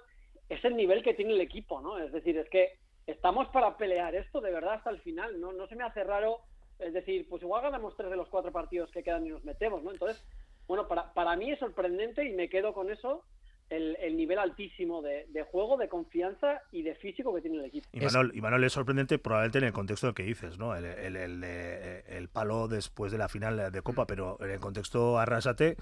[0.49, 1.99] es el nivel que tiene el equipo, ¿no?
[1.99, 5.51] Es decir, es que estamos para pelear esto de verdad hasta el final, ¿no?
[5.51, 6.39] No se me hace raro,
[6.79, 9.83] es decir, pues igual ganamos tres de los cuatro partidos que quedan y nos metemos,
[9.83, 9.91] ¿no?
[9.91, 10.23] Entonces,
[10.67, 13.23] bueno, para, para mí es sorprendente y me quedo con eso,
[13.69, 17.65] el, el nivel altísimo de, de juego, de confianza y de físico que tiene el
[17.65, 17.87] equipo.
[17.91, 20.75] Y Manuel, y Manuel es sorprendente probablemente en el contexto del que dices, ¿no?
[20.75, 24.59] El, el, el, eh, el palo después de la final de Copa, pero en el
[24.59, 25.75] contexto arrasate,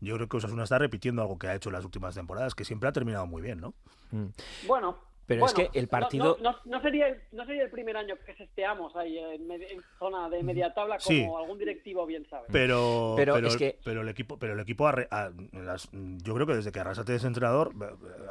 [0.00, 2.64] yo creo que Osasuna está repitiendo algo que ha hecho en las últimas temporadas, que
[2.64, 3.74] siempre ha terminado muy bien, ¿no?
[4.10, 4.28] Mm.
[4.66, 7.70] Bueno, Pero es que el no- partido- No, no- no sería el, no sería el
[7.70, 11.24] primer año que sesteamos ahí en, en zona de media tabla, como Sí.
[11.24, 12.46] algún directivo bien sabe.
[12.52, 16.46] Pero, Pero pero, es que- pero el equipo, pero el equipo a- las- yo creo
[16.46, 17.86] que desde que Arrasate es entrenador, eh,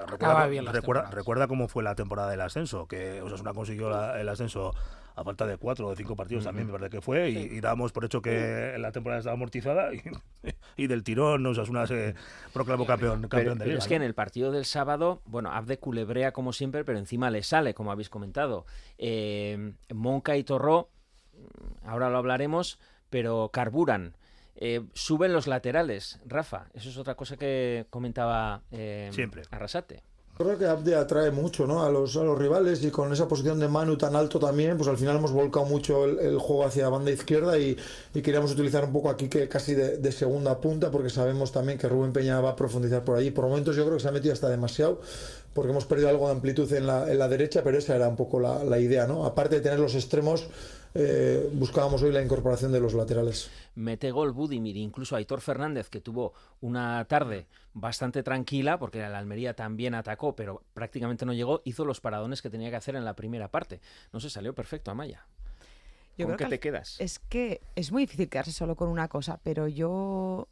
[0.08, 4.30] recuerda, bien recuerda, recuerda cómo fue la temporada del ascenso, que Osasuna consiguió la- el
[4.30, 4.74] ascenso
[5.16, 7.62] a falta de cuatro o de cinco partidos también, me parece que fue, y, y
[7.62, 10.02] dábamos por hecho que la temporada estaba amortizada y,
[10.78, 12.16] y del tirón Osasuna se
[12.52, 13.80] proclamó campeón, Pero, campeón de pero liga.
[13.80, 17.44] es que en el partido del sábado, bueno, Abde culebrea como siempre, pero encima le
[17.44, 18.66] sale, como habéis comentado.
[18.98, 20.90] Eh, Monca y Torró,
[21.34, 24.16] mm, ahora lo hablaremos, pero carburan.
[24.56, 26.68] Eh, suben los laterales, Rafa.
[26.74, 29.44] Eso es otra cosa que comentaba eh, Siempre.
[29.52, 30.04] Arrasate.
[30.36, 31.84] Creo que Abde atrae mucho ¿no?
[31.84, 34.90] a, los, a los rivales y con esa posición de Manu tan alto también, pues
[34.90, 37.78] al final hemos volcado mucho el, juego hacia banda izquierda y,
[38.14, 42.14] queríamos utilizar un poco aquí que casi de, segunda punta porque sabemos también que Rubén
[42.14, 43.30] Peña va a profundizar por allí.
[43.30, 45.02] Por momentos yo creo que se ha metido hasta demasiado
[45.54, 48.16] porque hemos perdido algo de amplitud en la, en la derecha, pero esa era un
[48.16, 49.06] poco la, la idea.
[49.06, 49.26] ¿no?
[49.26, 50.48] Aparte de tener los extremos,
[50.94, 53.50] eh, buscábamos hoy la incorporación de los laterales.
[53.76, 59.56] Mete gol Budimir, incluso Aitor Fernández, que tuvo una tarde bastante tranquila, porque la Almería
[59.56, 63.16] también atacó, pero prácticamente no llegó, hizo los paradones que tenía que hacer en la
[63.16, 63.82] primera parte.
[64.12, 65.26] No se salió perfecto, Amaya.
[66.18, 67.00] Yo ¿Con creo qué que te quedas?
[67.00, 70.48] Es que es muy difícil quedarse solo con una cosa, pero yo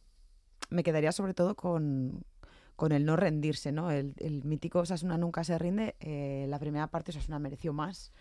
[0.71, 2.23] me quedaría sobre todo con,
[2.75, 3.91] con el no rendirse, ¿no?
[3.91, 5.95] El, el mítico Osasuna nunca se rinde.
[5.99, 8.11] eh, la primera parte Osasuna mereció más.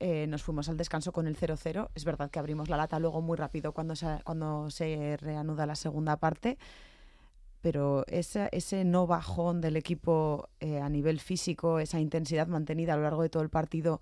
[0.00, 1.90] Eh, nos fuimos al descanso con el 0-0.
[1.94, 5.76] Es verdad que abrimos la lata luego muy rápido cuando se, cuando se reanuda la
[5.76, 6.58] segunda parte,
[7.60, 12.96] pero ese, ese no bajón del equipo eh, a nivel físico, esa intensidad mantenida a
[12.96, 14.00] lo largo de todo el partido,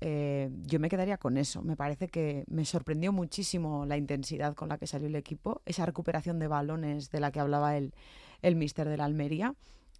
[0.00, 1.62] eh, yo me quedaría con eso.
[1.62, 5.86] Me parece que me sorprendió muchísimo la intensidad con la que salió el equipo, esa
[5.86, 7.94] recuperación de balones de la que hablaba el,
[8.42, 9.54] el mister de la Almería.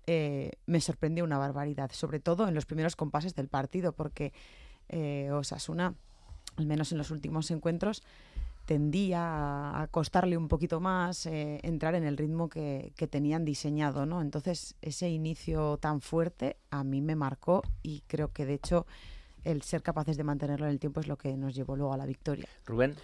[0.07, 4.33] Eh, me sorprendió una barbaridad, sobre todo en los primeros compases del partido, porque
[4.89, 5.95] eh, Osasuna,
[6.57, 8.03] al menos en los últimos encuentros,
[8.67, 14.05] tendía a costarle un poquito más eh, entrar en el ritmo que, que, tenían diseñado,
[14.05, 14.21] ¿no?
[14.21, 18.87] Entonces, ese inicio tan fuerte a mí me marcó y creo que de hecho
[19.45, 21.97] el ser capaces de mantenerlo en el tiempo es lo que nos llevó luego a
[21.97, 22.47] la victoria.
[22.67, 22.95] Rubén.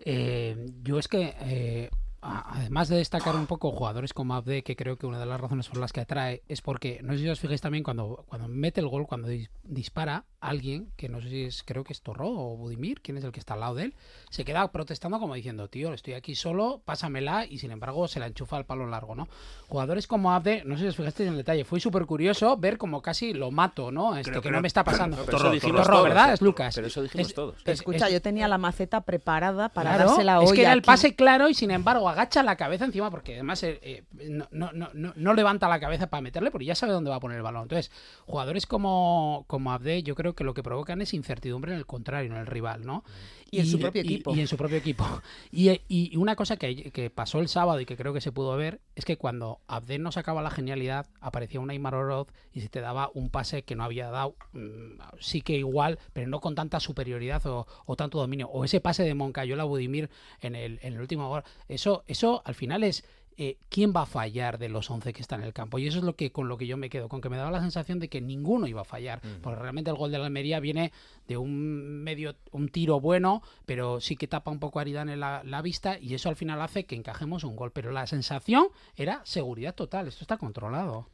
[0.00, 1.90] Eh, yo es que eh,
[2.26, 5.68] además de destacar un poco jugadores como Abde, que creo que una de las razones
[5.68, 8.80] por las que atrae es porque, no sé si os fijáis también, cuando, cuando mete
[8.80, 12.28] el gol, cuando dis dispara, alguien, que no sé si es, creo que es Torro
[12.28, 13.94] o Budimir, quien es el que está al lado de él,
[14.30, 18.26] se queda protestando como diciendo, tío, estoy aquí solo, pásamela, y sin embargo se la
[18.26, 19.28] enchufa al palo largo, ¿no?
[19.68, 22.76] Jugadores como Abde, no sé si os fijasteis en el detalle, fue súper curioso ver
[22.78, 24.16] como casi lo mato, ¿no?
[24.16, 25.16] Este, Pero- que pero- no me está pasando.
[25.24, 26.32] pero eso dijimos Torro, todos, ¿verdad?
[26.34, 26.74] Es Lucas.
[26.74, 27.56] Pero eso dijimos Es- todos.
[27.64, 30.72] es- Escucha, es- yo tenía la maceta preparada para Claro, dársela hoy es que era
[30.72, 30.86] el aquí.
[30.86, 34.72] pase claro y sin embargo agacha la cabeza encima porque además eh, eh, no, no,
[34.72, 37.42] no, no, levanta la cabeza para meterle porque ya sabe dónde va a poner el
[37.42, 37.62] balón.
[37.62, 37.90] Entonces,
[38.26, 42.32] jugadores como, como Abde yo creo que lo que provocan es incertidumbre en el contrario,
[42.32, 43.04] en el rival, ¿no?
[43.50, 44.34] Y en su propio equipo.
[44.34, 45.04] Y, en su propio equipo.
[45.52, 48.56] Y, y una cosa que, que pasó el sábado y que creo que se pudo
[48.56, 52.68] ver es que cuando Abde no sacaba la genialidad, aparecía un Aymar Oroz y se
[52.68, 56.54] te daba un pase que no había dado, mm, sí que igual, pero no con
[56.54, 58.48] tanta superioridad o, o tanto dominio.
[58.48, 61.44] O ese pase de Moncayola a Budimir en el, en el último gol.
[61.68, 63.04] Eso, eso al final es
[63.36, 65.78] eh, quién va a fallar de los 11 que están en el campo.
[65.78, 67.50] Y eso es lo que con lo que yo me quedo, con que me daba
[67.50, 69.20] la sensación de que ninguno iba a fallar.
[69.42, 70.92] Porque realmente el gol de la Almería viene
[71.26, 75.42] de un medio, un tiro bueno, pero sí que tapa un poco a Aridane la,
[75.44, 77.72] la vista y eso al final hace que encajemos un gol.
[77.72, 80.06] Pero la sensación era seguridad total.
[80.06, 81.08] Esto está controlado.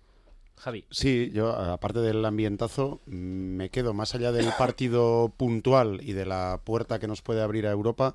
[0.61, 0.85] Javi.
[0.91, 6.61] Sí, yo aparte del ambientazo, me quedo más allá del partido puntual y de la
[6.65, 8.15] puerta que nos puede abrir a Europa.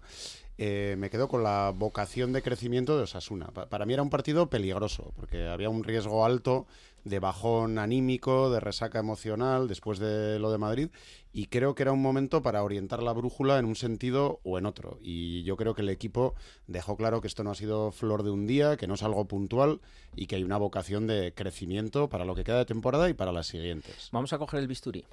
[0.57, 3.47] Eh, me quedo con la vocación de crecimiento de Osasuna.
[3.47, 6.65] Pa- para mí era un partido peligroso, porque había un riesgo alto
[7.03, 10.89] de bajón anímico, de resaca emocional después de lo de Madrid,
[11.31, 14.65] y creo que era un momento para orientar la brújula en un sentido o en
[14.65, 14.97] otro.
[15.03, 16.33] Y yo creo que el equipo
[16.65, 19.25] dejó claro que esto no ha sido flor de un día, que no es algo
[19.25, 19.81] puntual
[20.15, 23.31] y que hay una vocación de crecimiento para lo que queda de temporada y para
[23.31, 24.09] las siguientes.
[24.11, 25.05] Vamos a coger el bisturí.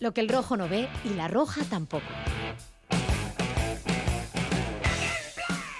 [0.00, 2.06] Lo que el rojo no ve y la roja tampoco.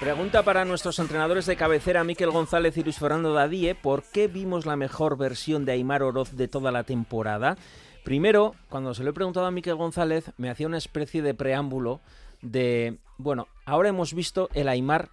[0.00, 4.64] Pregunta para nuestros entrenadores de cabecera, Miquel González y Luis Fernando Dadíe, ¿por qué vimos
[4.64, 7.56] la mejor versión de Aymar Oroz de toda la temporada?
[8.04, 12.00] Primero, cuando se lo he preguntado a Miquel González, me hacía una especie de preámbulo
[12.42, 15.10] de, bueno, ahora hemos visto el Aymar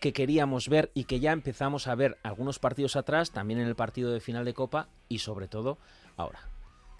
[0.00, 3.74] que queríamos ver y que ya empezamos a ver algunos partidos atrás, también en el
[3.76, 5.76] partido de final de Copa y sobre todo
[6.16, 6.49] ahora.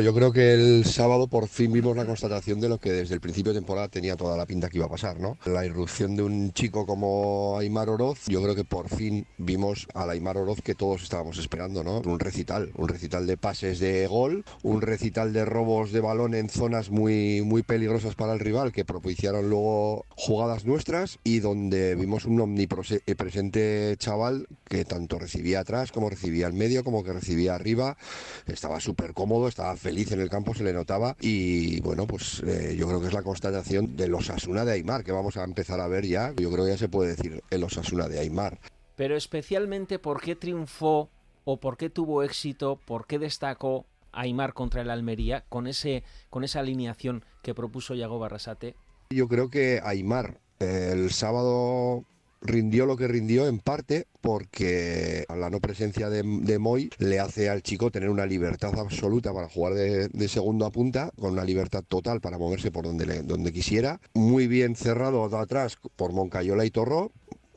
[0.02, 3.20] Yo creo que el sábado por fin vimos la constatación de lo que desde el
[3.20, 5.36] principio de temporada tenía toda la pinta que iba a pasar, ¿no?
[5.44, 10.08] La irrupción de un chico como Aymar Oroz, yo creo que por fin vimos al
[10.08, 12.00] Aymar Oroz que todos estábamos esperando, ¿no?
[12.00, 16.48] Un recital, un recital de pases de gol, un recital de robos de balón en
[16.48, 22.24] zonas muy, muy peligrosas para el rival que propiciaron luego jugadas nuestras y donde vimos
[22.24, 27.98] un omnipresente chaval que tanto recibía atrás como recibía al medio como que recibía arriba,
[28.46, 32.74] estaba súper cómodo, estaba feliz en el campo, se le notaba y bueno, pues eh,
[32.78, 35.88] yo creo que es la constatación del Osasuna de Aymar que vamos a empezar a
[35.88, 38.60] ver ya, yo creo que ya se puede decir el Osasuna de Aymar.
[38.96, 41.10] Pero especialmente por qué triunfó
[41.44, 46.44] o por qué tuvo éxito, por qué destacó Aymar contra el Almería con ese con
[46.44, 48.74] esa alineación que propuso Yago Barrasate.
[49.10, 52.04] Yo creo que Aymar el sábado
[52.40, 57.48] rindió lo que rindió en parte porque la no presencia de, de Moy le hace
[57.48, 61.44] al chico tener una libertad absoluta para jugar de, de segundo a punta, con una
[61.44, 64.00] libertad total para moverse por donde, le- donde quisiera.
[64.14, 67.12] Muy bien cerrado atrás por Moncayola y Torró.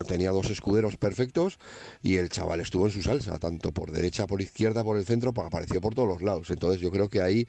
[0.08, 1.60] Tenía dos escuderos perfectos
[2.02, 5.34] y el chaval estuvo en su salsa, tanto por derecha, por izquierda, por el centro,
[5.34, 6.50] pa- apareció por todos los lados.
[6.50, 7.48] Entonces yo creo que ahí,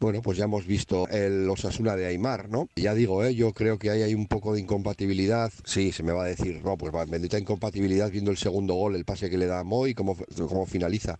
[0.00, 2.68] bueno, pues ya hemos visto el Osasuna de Aymar, ¿no?
[2.74, 3.34] Ya digo, ¿eh?
[3.34, 5.52] yo creo que ahí hay un poco de incompatibilidad.
[5.64, 9.04] Sí, se me va a decir, no, pues bendita incompatibilidad viendo el segundo gol, el
[9.04, 11.18] pase que le da a Moy, cómo, cómo finaliza.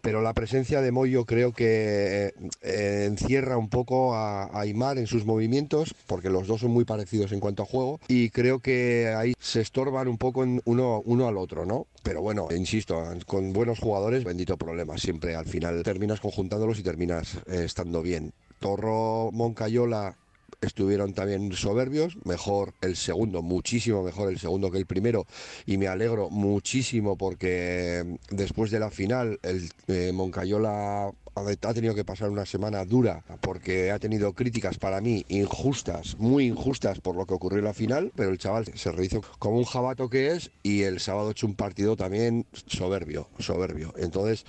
[0.00, 4.98] Pero la presencia de Moy yo creo que eh, encierra un poco a, a Aymar
[4.98, 8.60] en sus movimientos, porque los dos son muy parecidos en cuanto a juego, y creo
[8.60, 11.86] que ahí se estorba un poco uno, uno al otro, ¿no?
[12.02, 14.98] Pero bueno, insisto, con buenos jugadores, bendito problema.
[14.98, 18.32] Siempre al final terminas conjuntándolos y terminas eh, estando bien.
[18.60, 20.16] Torro, Moncayola,
[20.60, 25.26] estuvieron también soberbios, mejor el segundo, muchísimo mejor el segundo que el primero
[25.66, 31.12] y me alegro muchísimo porque mm, después de la final el eh, Moncayola
[31.46, 36.46] ha tenido que pasar una semana dura porque ha tenido críticas para mí injustas, muy
[36.46, 39.64] injustas por lo que ocurrió en la final, pero el chaval se rehizo como un
[39.64, 43.94] jabato que es y el sábado ha hecho un partido también soberbio, soberbio.
[43.96, 44.44] Entonces,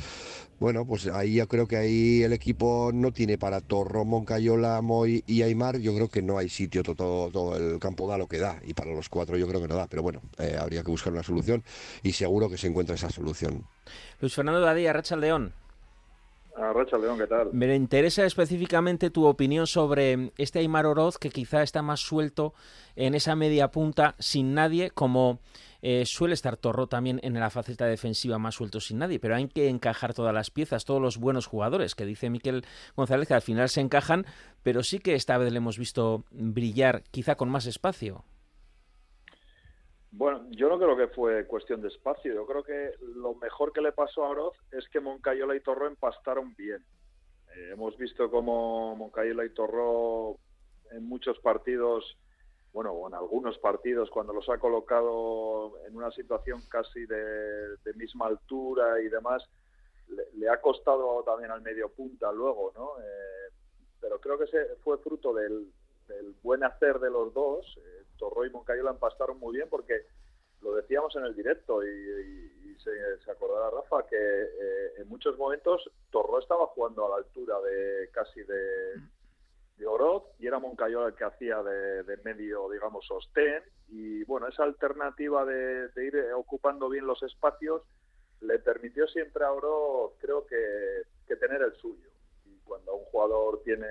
[0.59, 5.23] bueno, pues ahí yo creo que ahí el equipo no tiene para Torro, Moncayola, Moy
[5.25, 5.79] y Aymar.
[5.79, 8.59] Yo creo que no hay sitio, todo, todo el campo da lo que da.
[8.65, 9.87] Y para los cuatro yo creo que no da.
[9.87, 11.63] Pero bueno, eh, habría que buscar una solución
[12.03, 13.63] y seguro que se encuentra esa solución.
[14.19, 15.53] Luis Fernando Dadía, Racha León.
[17.01, 17.49] León, ¿qué tal?
[17.53, 22.53] Me interesa específicamente tu opinión sobre este Aymar Oroz que quizá está más suelto
[22.95, 25.39] en esa media punta sin nadie como
[25.81, 29.47] eh, suele estar Torro también en la faceta defensiva más suelto sin nadie, pero hay
[29.47, 32.65] que encajar todas las piezas, todos los buenos jugadores, que dice Miquel
[32.97, 34.25] González que al final se encajan,
[34.61, 38.25] pero sí que esta vez le hemos visto brillar quizá con más espacio.
[40.11, 42.33] Bueno, yo no creo que fue cuestión de espacio.
[42.33, 45.87] Yo creo que lo mejor que le pasó a Oroz es que Moncayola y Torro
[45.87, 46.83] empastaron bien.
[47.55, 50.37] Eh, hemos visto cómo Moncayola y Torro
[50.91, 52.17] en muchos partidos
[52.71, 59.01] bueno, en algunos partidos, cuando los ha colocado en una situación casi de, misma altura
[59.01, 59.43] y demás,
[60.07, 62.99] le, ha costado también al medio punta luego, ¿no?
[62.99, 63.53] Eh,
[63.99, 64.45] pero creo que
[64.83, 65.71] fue fruto del,
[66.41, 67.65] buen hacer de los dos.
[67.77, 68.05] Eh,
[68.45, 70.05] y Moncayola empastaron muy bien porque
[70.61, 76.39] lo decíamos en el directo y, se, acordará Rafa que eh, en muchos momentos Torro
[76.39, 78.93] estaba jugando a la altura de casi de
[79.79, 83.63] de Oroz y era Moncayola el que hacía de, medio, digamos, sostén.
[83.87, 87.81] Y bueno, esa alternativa de, ir ocupando bien los espacios
[88.41, 90.55] le permitió siempre a Oroz, creo que,
[91.35, 92.09] tener el suyo.
[92.45, 93.87] Y cuando un jugador tiene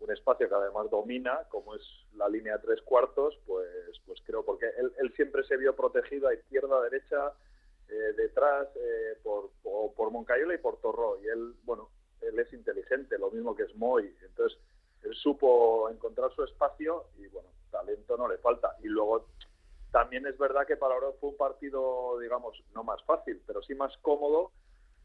[0.00, 1.82] un espacio que además domina, como es
[2.14, 4.66] la línea de tres cuartos, pues, pues creo, porque
[4.98, 7.32] él, siempre se vio protegido a izquierda, derecha,
[7.88, 11.20] eh, detrás, eh, por, por, por Moncayola y por Torró.
[11.22, 11.90] Y él, bueno,
[12.22, 14.14] él es inteligente, lo mismo que es Moy.
[14.22, 14.58] Entonces,
[15.02, 18.76] él supo encontrar su espacio y bueno, talento no le falta.
[18.82, 19.26] Y luego
[19.90, 23.74] también es verdad que para ahora fue un partido, digamos, no más fácil, pero sí
[23.74, 24.52] más cómodo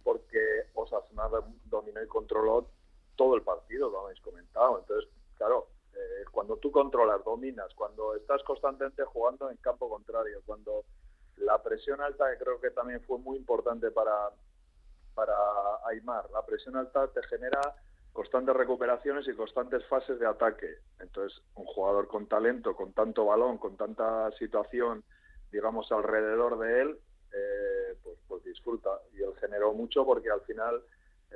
[0.03, 1.23] porque Osasuna
[1.65, 2.69] dominó y controló
[3.15, 4.79] todo el partido, lo habéis comentado.
[4.79, 10.83] Entonces, claro, eh, cuando tú controlas, dominas, cuando estás constantemente jugando en campo contrario, cuando
[11.37, 14.29] la presión alta, que creo que también fue muy importante para,
[15.13, 15.33] para
[15.87, 17.59] Aymar, la presión alta te genera
[18.13, 20.77] constantes recuperaciones y constantes fases de ataque.
[20.99, 25.03] Entonces, un jugador con talento, con tanto balón, con tanta situación,
[25.51, 26.99] digamos, alrededor de él,
[27.33, 29.01] eh, pues, pues disfruta.
[29.13, 30.81] Y él generó mucho porque al final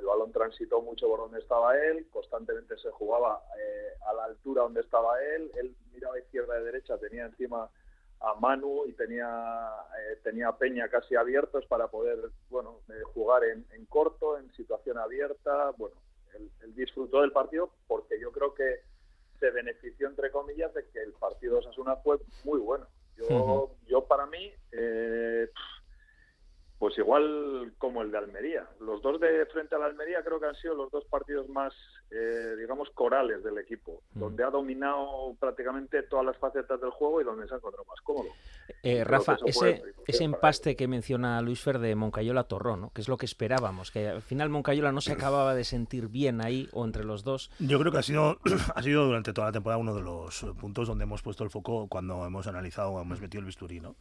[0.00, 4.62] el balón transitó mucho por donde estaba él, constantemente se jugaba eh, a la altura
[4.62, 7.68] donde estaba él, él miraba izquierda y derecha, tenía encima
[8.20, 9.28] a Manu y tenía
[9.98, 12.18] eh, tenía Peña casi abiertos para poder
[12.50, 12.80] bueno
[13.14, 15.96] jugar en, en corto, en situación abierta, bueno
[16.34, 18.80] él, disfrutó del partido porque yo creo que
[19.38, 22.86] se benefició, entre comillas, de que el partido de Osasuna fue muy bueno.
[23.16, 25.48] Yo, yo para mí, eh,
[26.80, 28.66] pues igual como el de Almería.
[28.80, 31.74] Los dos de frente a la Almería creo que han sido los dos partidos más,
[32.10, 34.18] eh, digamos, corales del equipo, mm.
[34.18, 38.00] donde ha dominado prácticamente todas las facetas del juego y donde se ha encontrado más
[38.00, 38.30] cómodo.
[38.82, 42.92] Eh, Rafa, ese, ese empaste que menciona Luis Fer de Moncayola Torrón, ¿no?
[42.94, 46.40] que es lo que esperábamos, que al final Moncayola no se acababa de sentir bien
[46.40, 47.50] ahí o entre los dos.
[47.58, 48.38] Yo creo que ha sido,
[48.74, 51.88] ha sido durante toda la temporada uno de los puntos donde hemos puesto el foco
[51.88, 53.96] cuando hemos analizado, hemos metido el bisturí, ¿no?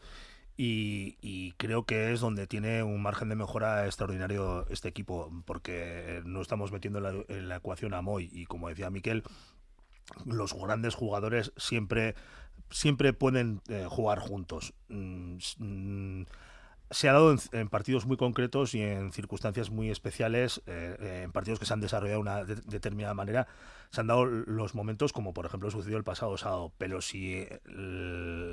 [0.61, 6.41] Y, creo que es donde tiene un margen de mejora extraordinario este equipo, porque no
[6.41, 9.23] estamos metiendo en la, ecuación a Moy y como decía Miquel,
[10.25, 12.15] los grandes jugadores siempre
[12.69, 14.73] siempre pueden eh, jugar juntos.
[14.89, 16.25] Mm, mm,
[16.91, 21.31] se ha dado en, partidos muy concretos y en circunstancias muy especiales, eh, eh, en
[21.31, 23.47] partidos que se han desarrollado de una determinada manera,
[23.91, 27.45] se han dado los momentos como por ejemplo sucedió el pasado sábado, pero si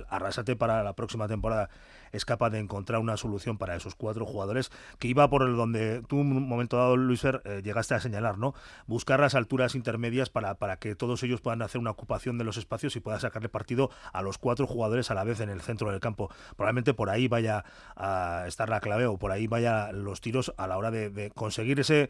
[0.09, 1.68] Arrasate para la próxima temporada
[2.12, 6.03] es capaz de encontrar una solución para esos cuatro jugadores, que iba por el donde
[6.09, 8.55] tú un momento dado, Luis Fer, eh, llegaste a señalar, ¿no?
[8.87, 12.57] Buscar las alturas intermedias para, para que todos ellos puedan hacer una ocupación de los
[12.57, 15.91] espacios y pueda sacarle partido a los cuatro jugadores a la vez en el centro
[15.91, 16.30] del campo.
[16.57, 17.64] Probablemente por ahí vaya
[17.97, 21.80] a estar la clave o por ahí vaya los tiros a la hora de conseguir
[21.80, 22.09] ese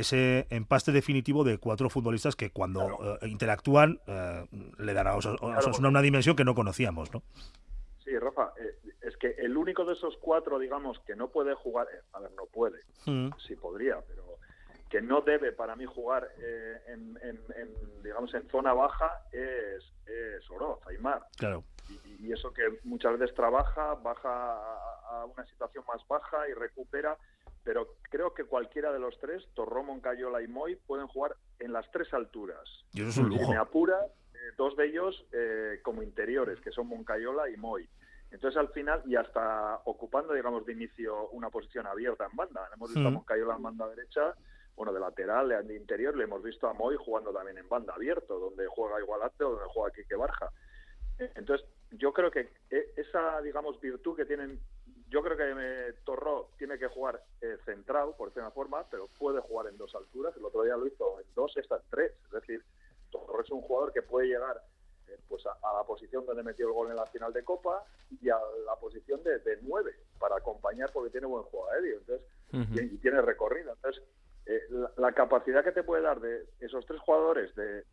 [0.00, 4.46] ese empaste definitivo de cuatro futbolistas que cuando eh, interactúan eh,
[4.78, 5.16] le dará a
[5.88, 7.22] una, dimensión que no conocíamos, ¿no?
[8.04, 11.88] Sí, Rafa, eh, es que el único de esos cuatro, digamos, que no puede jugar,
[11.92, 13.30] eh, a ver, no puede, Mm.
[13.46, 14.24] sí podría, pero
[14.90, 19.82] que no debe para mí jugar eh, en, en- en, digamos, en zona baja es,
[20.06, 21.26] es Oroz, Aymar.
[21.36, 21.64] Claro.
[21.88, 26.54] Y, y eso que muchas veces trabaja, baja a, a una situación más baja y
[26.54, 27.16] recupera,
[27.66, 31.90] pero creo que cualquiera de los tres, Torró, Moncayola y Moy, pueden jugar en las
[31.90, 32.62] tres alturas.
[32.92, 33.50] Y eso es un Si lujo.
[33.50, 33.98] me apura,
[34.34, 37.88] eh, dos de ellos eh, como interiores, que son Moncayola y Moy.
[38.30, 42.68] Entonces, al final, y hasta ocupando, digamos, de inicio una posición abierta en banda.
[42.72, 43.14] Hemos visto a Mm.
[43.14, 44.34] Moncayola en banda derecha,
[44.76, 48.38] bueno, de lateral, de interior, le hemos visto a Moy jugando también en banda abierto,
[48.38, 50.50] donde juega Igualate o donde juega Quique Barja.
[51.18, 54.60] Entonces, yo creo que eh, esa, digamos, virtud que tienen,
[55.08, 59.08] yo creo que eh, Torró tiene que jugar eh, centrado, por decir una forma, pero
[59.18, 60.36] puede jugar en dos alturas.
[60.36, 62.12] El otro día lo hizo en dos, esta en tres.
[62.24, 62.64] Es decir,
[63.10, 64.60] Torró es un jugador que puede llegar
[65.08, 67.84] eh, pues a, a la posición donde metió el gol en la final de Copa
[68.20, 71.98] y a la posición de, de nueve para acompañar porque tiene buen juego aéreo.
[71.98, 73.72] Entonces, y, y tiene recorrido.
[73.74, 74.02] Entonces,
[74.46, 77.84] eh, la, la capacidad que te puede dar de esos tres jugadores de,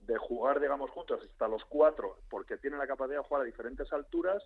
[0.00, 3.92] de jugar, digamos, juntos hasta los cuatro, porque tienen la capacidad de jugar a diferentes
[3.92, 4.42] alturas,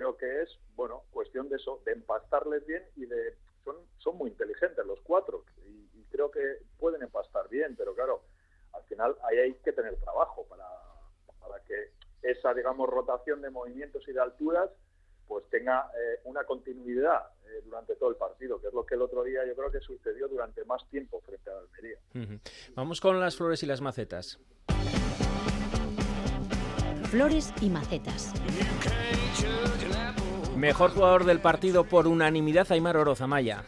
[0.00, 3.36] creo que es, bueno, cuestión de eso, de empastarles bien y de...
[3.62, 6.40] Son, son muy inteligentes los cuatro y, y creo que
[6.78, 8.22] pueden empastar bien, pero claro,
[8.72, 10.64] al final ahí hay que tener trabajo para,
[11.38, 11.90] para que
[12.22, 14.70] esa, digamos, rotación de movimientos y de alturas
[15.28, 19.02] pues tenga eh, una continuidad eh, durante todo el partido, que es lo que el
[19.02, 21.98] otro día yo creo que sucedió durante más tiempo frente a Almería.
[22.14, 22.40] Ujú.
[22.74, 24.40] Vamos con las flores y las macetas.
[27.10, 28.32] Flores y macetas.
[30.56, 33.64] Mejor jugador del partido por unanimidad, Aymar Oroz Amaya.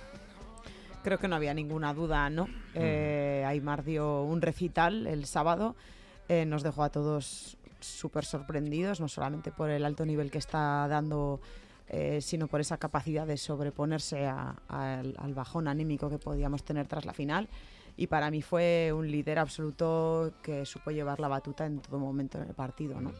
[1.02, 2.48] Creo que no había ninguna duda, ¿no?
[2.74, 5.74] Eh, Aymar dio un recital el sábado,
[6.28, 10.86] eh, nos dejó a todos súper sorprendidos, no solamente por el alto nivel que está
[10.88, 11.40] dando,
[11.88, 16.86] eh, sino por esa capacidad de sobreponerse a- al, al bajón anímico que podíamos tener
[16.86, 17.48] tras la final.
[17.96, 22.38] Y para mí fue un líder absoluto que supo llevar la batuta en todo momento
[22.38, 23.12] en el partido, ¿no?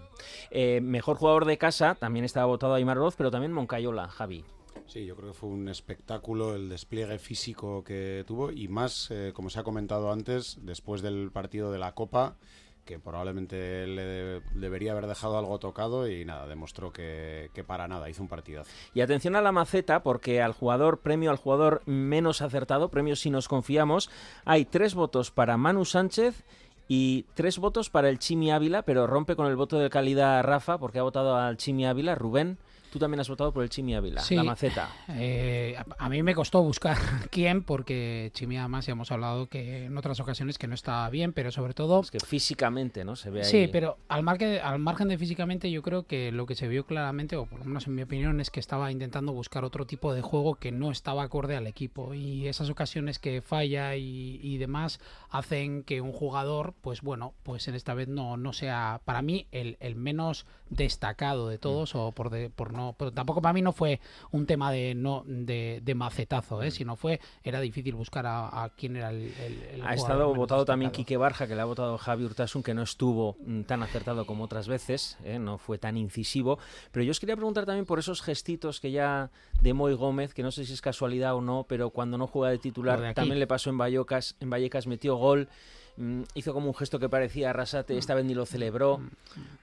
[0.51, 4.45] Eh, mejor jugador de casa, también estaba votado Aymar Oroz, pero también Moncayola, Javi.
[4.87, 9.33] Sí, yo creo que fue un espectáculo el despliegue físico que tuvo y más, eh,
[9.35, 12.37] como se ha comentado antes, después del partido de la Copa,
[12.85, 18.11] que probablemente le debería haber dejado algo tocado y nada, demostró que, que para nada,
[18.11, 18.71] hizo un partidazo.
[18.95, 23.31] Y atención a la maceta, porque al jugador, premio al jugador menos acertado, premio si
[23.31, 24.11] nos confiamos,
[24.45, 26.45] hay tres votos para Manu Sánchez
[26.89, 30.79] y tres votos para el Chimi Ávila, pero rompe con el voto de calidad Rafa,
[30.79, 32.15] porque ha votado al Chimi Ávila.
[32.15, 32.59] Rubén,
[32.93, 34.35] tú también has votado por el Chimi Ávila, Sí.
[34.37, 34.91] la maceta.
[35.09, 36.97] Eh, a, a mí me costó buscar
[37.31, 41.33] quién, porque Chimi además ya hemos hablado que en otras ocasiones que no estaba bien,
[41.33, 42.01] pero sobre todo...
[42.03, 43.17] Es que físicamente, ¿no?
[43.17, 43.51] Se ve ahí.
[43.51, 46.85] Sí, pero al margen, al margen de físicamente yo creo que lo que se vio
[46.85, 50.13] claramente, o por lo menos en mi opinión, es que estaba intentando buscar otro tipo
[50.13, 52.13] de juego que no estaba acorde al equipo.
[52.13, 57.69] Y esas ocasiones que falla y, y demás hacen que un jugador, pues bueno, pues
[57.69, 62.13] en esta vez no, no sea, para mí, el, el menos destacado de todos, o
[62.13, 62.82] por, de- por no...
[62.99, 64.01] Pero tampoco para mí no fue
[64.33, 66.71] un tema de no de, de macetazo, ¿eh?
[66.71, 70.65] sino fue, era difícil buscar a, a quién era el, el- el Ha estado votado
[70.65, 70.91] también.
[70.93, 74.45] Quique Barja, que le ha votado Javi Urtasun, que no estuvo mm, tan acertado como
[74.45, 75.39] otras veces, ¿eh?
[75.39, 76.59] no fue tan incisivo.
[76.91, 79.31] Pero yo os quería preguntar también por esos gestitos que ya
[79.61, 82.51] de Moy Gómez, que no sé si es casualidad o no, pero cuando no juega
[82.51, 85.49] de titular de también le pasó en Vallecas, en Vallecas metió gol.
[85.97, 88.97] Mm, Hizo como un gesto que parecía Arrasate, esta vez ni lo celebró.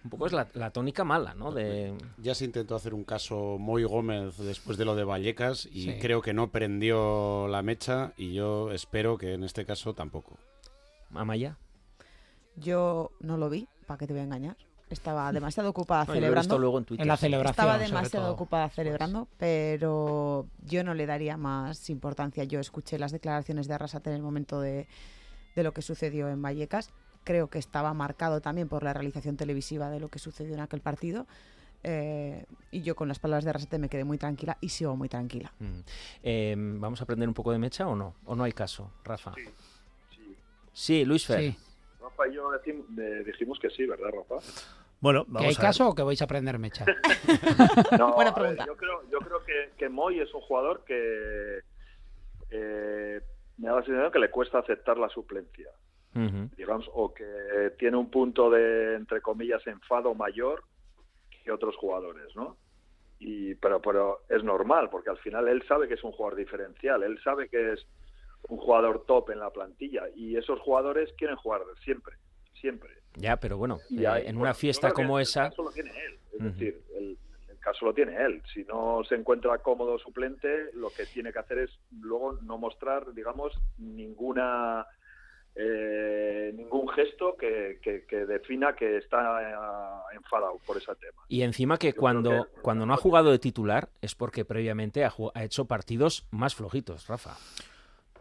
[0.03, 1.51] Un poco es la, la tónica mala, ¿no?
[1.51, 5.83] De, Ya se intentó hacer un caso Moy Gómez después de lo de Vallecas y
[5.83, 5.97] Sí.
[6.01, 10.37] creo que no prendió la mecha y yo espero que en este caso tampoco.
[11.13, 11.57] Amaya.
[12.55, 14.57] Yo no lo vi, ¿para qué te voy a engañar?
[14.89, 16.57] Estaba demasiado ocupada No, celebrando.
[16.57, 17.21] luego en Twitter, En la sí.
[17.21, 18.33] celebración, Estaba demasiado todo.
[18.33, 22.43] ocupada celebrando, pero yo no le daría más importancia.
[22.43, 24.87] Yo escuché las declaraciones de Arrasate en el momento de,
[25.59, 26.89] de lo que sucedió en Vallecas.
[27.25, 30.79] Creo que estaba marcado también por la realización televisiva de lo que sucedió en aquel
[30.81, 31.27] partido.
[31.83, 35.07] Eh, y yo con las palabras de Arrasate me quedé muy tranquila y sigo muy
[35.09, 35.51] tranquila.
[35.59, 35.79] Mm.
[36.23, 38.15] Eh, ¿Vamos a aprender un poco de mecha o no?
[38.25, 39.33] ¿O no hay caso, Rafa?
[40.73, 41.55] Sí, Luis Fer.
[42.01, 44.45] Rafa y yo decim- dijimos que sí, ¿verdad, Rafa?
[45.01, 45.65] Bueno, ¿Que vamos hay a ver.
[45.67, 46.85] caso o que vais a aprender mecha?
[47.97, 48.65] No, Buena ver, pregunta.
[48.65, 51.59] yo creo, yo creo que, que Moy es un jugador que
[52.51, 53.21] eh,
[53.59, 55.69] me da la sensación que le cuesta aceptar la suplencia,
[56.57, 60.63] digamos, o que tiene un punto de, entre comillas, enfado mayor
[61.43, 62.57] que otros jugadores, ¿no?
[63.19, 67.03] Y, pero, pero es normal, porque al final él sabe que es un jugador diferencial,
[67.03, 67.85] él sabe que es
[68.47, 72.15] un jugador top en la plantilla y esos jugadores quieren jugar siempre,
[72.53, 72.89] siempre.
[73.15, 75.49] Ya, pero bueno, Y eh, hay- en una fiesta como esa...
[75.49, 76.19] caso lo tiene él.
[76.33, 77.17] Es decir, el
[77.71, 78.41] caso lo tiene él.
[78.53, 83.13] Si no se encuentra cómodo suplente, lo que tiene que hacer es luego no mostrar,
[83.13, 84.85] digamos, ninguna
[85.55, 91.23] eh, ningún gesto que, que, defina que está eh, enfadado por ese tema.
[91.27, 95.43] Y encima que cuando, cuando no ha jugado de titular es porque previamente ha, ha
[95.43, 97.35] hecho partidos más flojitos, Rafa.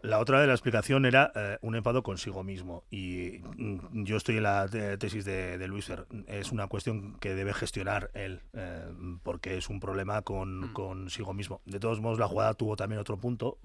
[0.01, 2.83] La otra de la explicación era eh, un enfado consigo mismo.
[2.89, 6.05] Y mm, yo estoy en la tesis de, de Luiser.
[6.27, 8.85] Es una cuestión que debe gestionar él, eh,
[9.23, 10.73] porque es un problema con, mm.
[10.73, 11.61] consigo mismo.
[11.65, 13.57] De todos modos, la jugada tuvo también otro punto,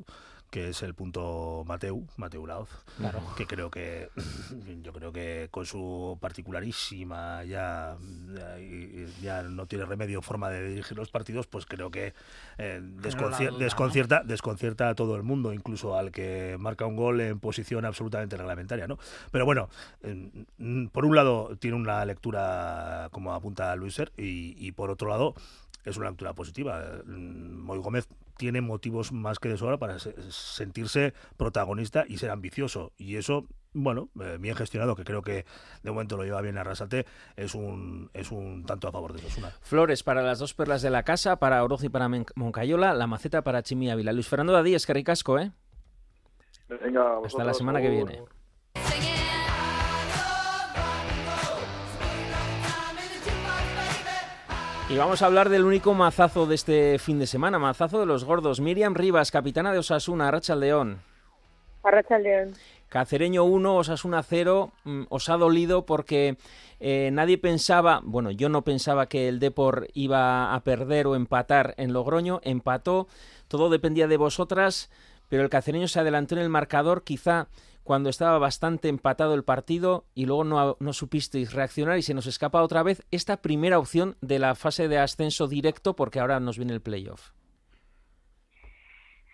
[0.50, 3.20] que es el punto Mateu, Mateu Laoz, claro.
[3.36, 4.08] que creo que
[4.82, 7.96] yo creo que con su particularísima ya,
[9.20, 12.14] ya, no tiene remedio forma de dirigir los partidos, pues creo que
[12.58, 17.84] eh, desconcierta, desconcierta a todo el mundo, incluso al que marca un gol en posición
[17.84, 18.98] absolutamente reglamentaria, ¿no?
[19.30, 19.68] Pero bueno,
[20.92, 25.34] por un lado tiene una lectura como apunta Luiser y, y por otro lado
[25.84, 26.82] es una lectura positiva.
[27.06, 32.92] Moy Gómez tiene motivos más que de sobra para sentirse protagonista y ser ambicioso.
[32.96, 35.44] Y eso, bueno, eh, bien gestionado, que creo que
[35.82, 37.06] de momento lo lleva bien Arrasate,
[37.36, 39.50] es un, es un tanto a favor de Osuna.
[39.62, 43.42] Flores para las dos perlas de la casa, para Oroz y para Moncayola, la maceta
[43.42, 44.12] para Chimi Ávila.
[44.12, 45.52] Luis Fernando Dadí, es que ricasco, ¿eh?
[46.68, 48.22] Venga, Hasta la semana que viene.
[54.90, 58.24] Y vamos a hablar del único mazazo de este fin de semana, mazazo de los
[58.24, 58.60] gordos.
[58.60, 61.00] Miriam Rivas, capitana de Osasuna, Arracha León.
[61.82, 62.52] Arracha León.
[62.90, 64.72] Cacereño 1, Osasuna 0.
[64.84, 66.36] Mm, os ha dolido porque
[66.80, 71.74] eh, nadie pensaba, bueno, yo no pensaba que el Depor iba a perder o empatar
[71.78, 72.40] en Logroño.
[72.44, 73.08] Empató,
[73.48, 74.90] todo dependía de vosotras,
[75.30, 77.04] pero el cacereño se adelantó en el marcador.
[77.04, 77.48] Quizá
[77.84, 82.26] cuando estaba bastante empatado el partido y luego no, no supisteis reaccionar y se nos
[82.26, 86.56] escapa otra vez esta primera opción de la fase de ascenso directo porque ahora nos
[86.56, 87.30] viene el playoff.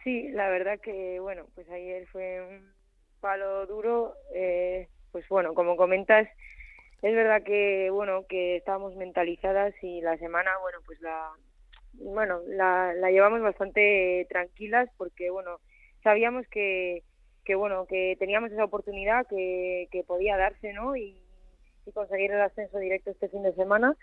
[0.03, 2.73] Sí, la verdad que, bueno, pues ayer fue un
[3.21, 4.15] palo duro.
[4.35, 6.29] Eh, pues bueno, como comentas,
[7.03, 11.31] es verdad que, bueno, que estábamos mentalizadas y la semana, bueno, pues la,
[11.93, 15.61] bueno, la, la llevamos bastante tranquilas porque, bueno,
[16.03, 17.05] sabíamos que,
[17.45, 20.97] que bueno, que teníamos esa oportunidad que, que podía darse, ¿no?
[20.97, 21.17] Y,
[21.93, 23.97] conseguir el ascenso directo este fin de semana.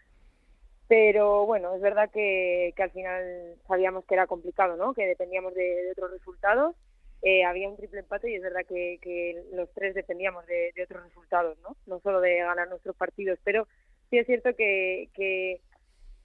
[0.90, 4.94] Pero bueno, es verdad que, que al final sabíamos que era complicado, ¿no?
[4.94, 6.76] Que dependíamos de, otros resultados.
[7.22, 10.84] Eh, había un triple empate y es verdad que, que los tres dependíamos de, de,
[10.84, 11.78] otros resultados, ¿no?
[11.86, 13.68] No solo de ganar nuestros partidos, pero
[14.10, 15.62] sí es cierto que, que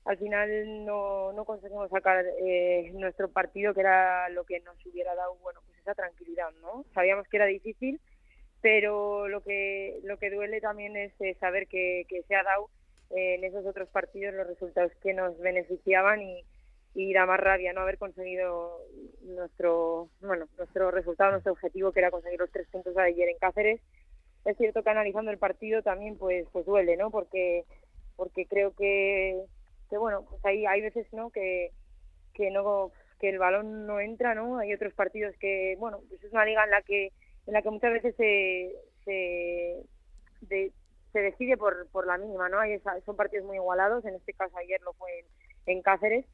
[0.05, 5.15] al final no, no conseguimos sacar eh, nuestro partido, que era lo que nos hubiera
[5.15, 6.85] dado, bueno, pues esa tranquilidad, ¿no?
[6.93, 8.01] Sabíamos que era difícil,
[8.61, 12.69] pero lo que lo que duele también es eh, saber que, que, se ha dado
[13.11, 16.45] eh, en esos otros partidos los resultados que nos beneficiaban y,
[16.95, 18.81] y da más rabia no haber conseguido
[19.23, 23.81] nuestro bueno nuestro resultado nuestro objetivo que era conseguir los tres puntos ayer en Cáceres.
[24.45, 27.65] Es cierto que analizando el partido también pues pues duele no porque
[28.17, 29.45] porque creo que
[29.93, 31.71] que bueno, pues hay, hay veces no que,
[32.33, 34.57] que no que el balón no entra, ¿no?
[34.59, 37.13] Hay otros partidos que, bueno, pues es una liga en la que
[37.47, 38.75] en la que muchas veces se
[39.05, 40.73] se,
[41.13, 42.59] se decide por, por la mínima, ¿no?
[42.59, 45.11] Hay son partidos muy igualados, en este caso ayer lo fue
[45.67, 46.25] en, Cáceres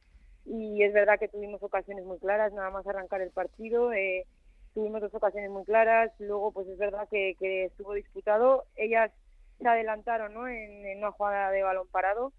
[0.44, 4.24] y es verdad que tuvimos ocasiones muy claras, nada más arrancar el partido, eh,
[4.72, 9.10] tuvimos dos ocasiones muy claras, luego pues es verdad que, que estuvo disputado, ellas
[9.58, 10.46] se adelantaron, ¿no?
[10.46, 12.32] En una jugada de balón parado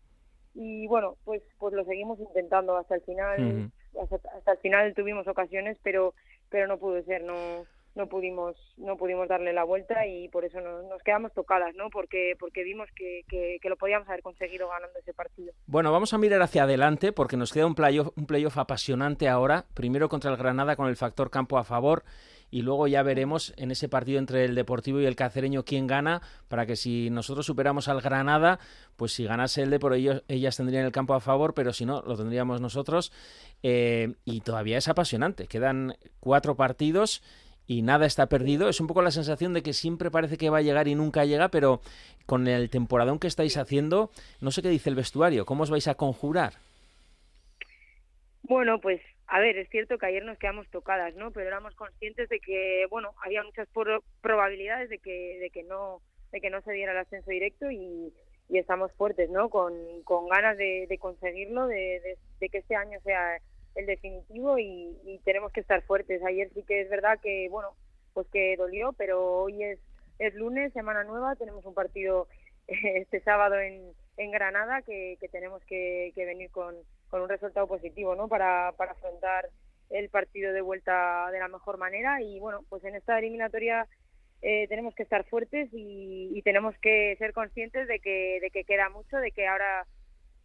[0.60, 5.78] y bueno pues pues lo seguimos intentando hasta el final hasta, el final tuvimos ocasiones
[5.84, 6.14] pero
[6.49, 10.60] pero no pudo ser no no pudimos no pudimos darle la vuelta y por eso
[10.60, 15.14] nos, quedamos tocadas no porque porque vimos que, que, lo podíamos haber conseguido ganando ese
[15.14, 15.53] partido.
[15.66, 19.66] Bueno vamos a mirar hacia adelante porque nos queda un playoff un playoff apasionante ahora.
[19.74, 22.03] Primero contra el Granada con el factor campo a favor
[22.52, 26.22] y luego ya veremos en ese partido entre el Deportivo y el Cacereño quién gana,
[26.47, 28.60] para que si nosotros superamos al Granada,
[28.95, 31.86] pues si ganase el de por ellos, ellas tendrían el campo a favor, pero si
[31.86, 33.12] no, lo tendríamos nosotros.
[33.62, 37.22] Eh, y todavía es apasionante, quedan cuatro partidos
[37.68, 38.68] y nada está perdido.
[38.68, 41.26] Es un poco la sensación de que siempre parece que va a llegar y nunca
[41.26, 41.82] llega, pero
[42.26, 44.10] con el temporadón que estáis haciendo,
[44.41, 46.54] no sé qué dice el vestuario, ¿cómo os vais a conjurar?
[48.41, 49.00] Bueno, pues
[49.32, 51.30] a ver, es cierto que ayer nos quedamos tocadas, ¿no?
[51.32, 53.67] Pero éramos conscientes de que, bueno, había muchas
[54.21, 56.01] probabilidades de que, de que no,
[56.32, 58.13] de que no se diera el ascenso directo y,
[58.49, 59.49] estamos fuertes, ¿no?
[59.51, 59.73] Con,
[60.03, 63.38] con ganas de, de conseguirlo, de, de, que este año sea
[63.75, 66.23] el definitivo y, tenemos que estar fuertes.
[66.23, 67.75] Ayer sí que es verdad que, bueno,
[68.13, 69.80] pues que dolió, pero hoy es,
[70.17, 72.27] es lunes, semana nueva, tenemos un partido
[72.67, 76.75] este sábado en, en Granada que, tenemos que venir con
[77.10, 78.28] con un resultado positivo, ¿no?
[78.28, 79.49] Para, para afrontar
[79.89, 82.22] el partido de vuelta de la mejor manera.
[82.22, 83.88] Y bueno, pues en esta eliminatoria
[84.41, 88.89] eh, tenemos que estar fuertes y, tenemos que ser conscientes de que, de que queda
[88.89, 89.86] mucho, de que ahora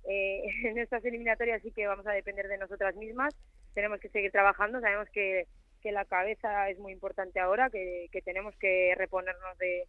[0.05, 3.35] eh, en estas eliminatorias sí que vamos a depender de nosotras mismas,
[3.75, 5.47] tenemos que seguir trabajando, sabemos que,
[5.81, 9.85] que la cabeza es muy importante ahora, que, que tenemos que reponernos de,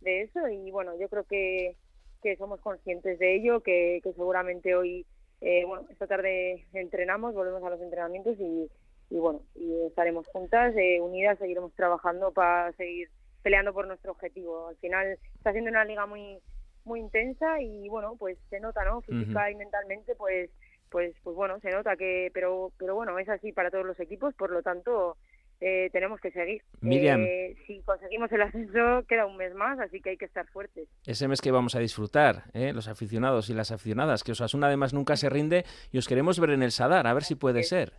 [0.00, 0.46] de eso.
[0.48, 1.76] Y bueno, yo creo que,
[2.22, 5.06] que somos conscientes de ello, que, que seguramente hoy,
[5.46, 8.68] eh, bueno, esta tarde entrenamos, volvemos a los entrenamientos y,
[9.10, 13.08] y bueno, y estaremos juntas, eh, unidas, seguiremos trabajando para seguir
[13.42, 14.66] peleando por nuestro objetivo.
[14.66, 16.40] Al final está siendo una liga muy
[16.84, 19.02] muy intensa y bueno, pues se nota, ¿no?
[19.02, 20.50] Física y mentalmente, pues
[20.90, 24.34] pues pues bueno, se nota que pero pero bueno, es así para todos los equipos,
[24.34, 25.16] por lo tanto
[25.60, 26.62] eh, tenemos que seguir.
[26.80, 27.22] Miriam.
[27.22, 30.88] Eh, si conseguimos el ascenso, queda un mes más, así que hay que estar fuertes.
[31.06, 32.72] Ese mes que vamos a disfrutar, ¿eh?
[32.74, 36.50] los aficionados y las aficionadas, que Osasuna además nunca se rinde y os queremos ver
[36.50, 37.92] en el Sadar, a ver si puede ser.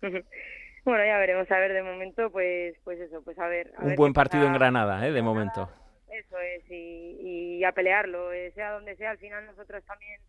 [0.02, 3.72] bueno, ya veremos, a ver, de momento, pues pues eso, pues a ver.
[3.80, 5.12] un buen partido en Granada, ¿eh?
[5.12, 5.70] de momento.
[6.10, 10.20] Eso es, y, a pelearlo, eh, sea donde sea, al final nosotras también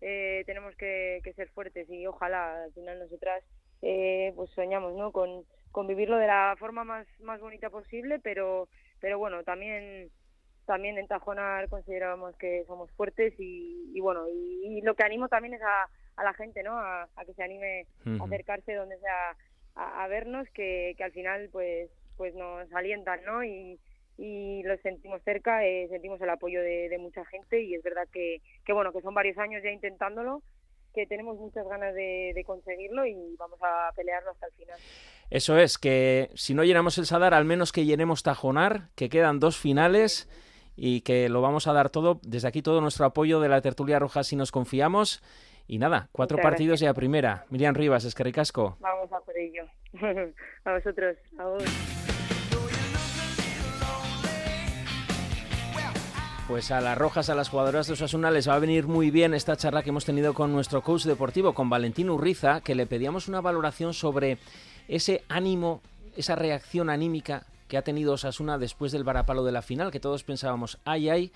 [0.00, 3.42] eh, tenemos que, que, ser fuertes y ojalá al final nosotras
[3.82, 5.12] eh, pues soñamos, ¿no?
[5.12, 8.68] Con, con vivirlo de la forma más, más bonita posible, pero,
[9.00, 10.10] pero bueno, también
[10.66, 15.54] también en Tajonar consideramos que somos fuertes y, y bueno, y, lo que animo también
[15.54, 16.78] es a, a la gente, ¿no?
[16.78, 19.34] A, que se anime a acercarse donde sea
[19.74, 23.44] a, vernos, que, que, al final pues pues nos alientan, ¿no?
[23.44, 23.80] Y,
[24.18, 28.06] y los sentimos cerca, eh, sentimos el apoyo de, de, mucha gente y es verdad
[28.12, 30.42] que, que bueno, que son varios años ya intentándolo
[30.94, 34.78] que tenemos muchas ganas de, conseguirlo y vamos a pelearlo hasta el final.
[35.30, 39.40] Eso es, que si no llenamos el Sadar, al menos que llenemos Tajonar, que quedan
[39.40, 40.28] dos finales
[40.74, 42.20] y que lo vamos a dar todo.
[42.22, 45.22] Desde aquí todo nuestro apoyo de la tertulia roja si nos confiamos.
[45.66, 47.44] Y nada, cuatro partidos y a primera.
[47.50, 48.78] Miriam Rivas, es que ricasco.
[48.80, 49.64] Vamos a por ello.
[50.64, 51.16] a vosotros.
[51.38, 51.64] A vos.
[56.48, 59.34] Pues a las rojas, a las jugadoras de Osasuna les va a venir muy bien
[59.34, 63.28] esta charla que hemos tenido con nuestro coach deportivo, con Valentín Urriza, que le pedíamos
[63.28, 64.38] una valoración sobre
[64.88, 65.80] ese ánimo,
[66.16, 70.24] esa reacción anímica que ha tenido Osasuna después del varapalo de la final, que todos
[70.24, 71.32] pensábamos, ay, ay,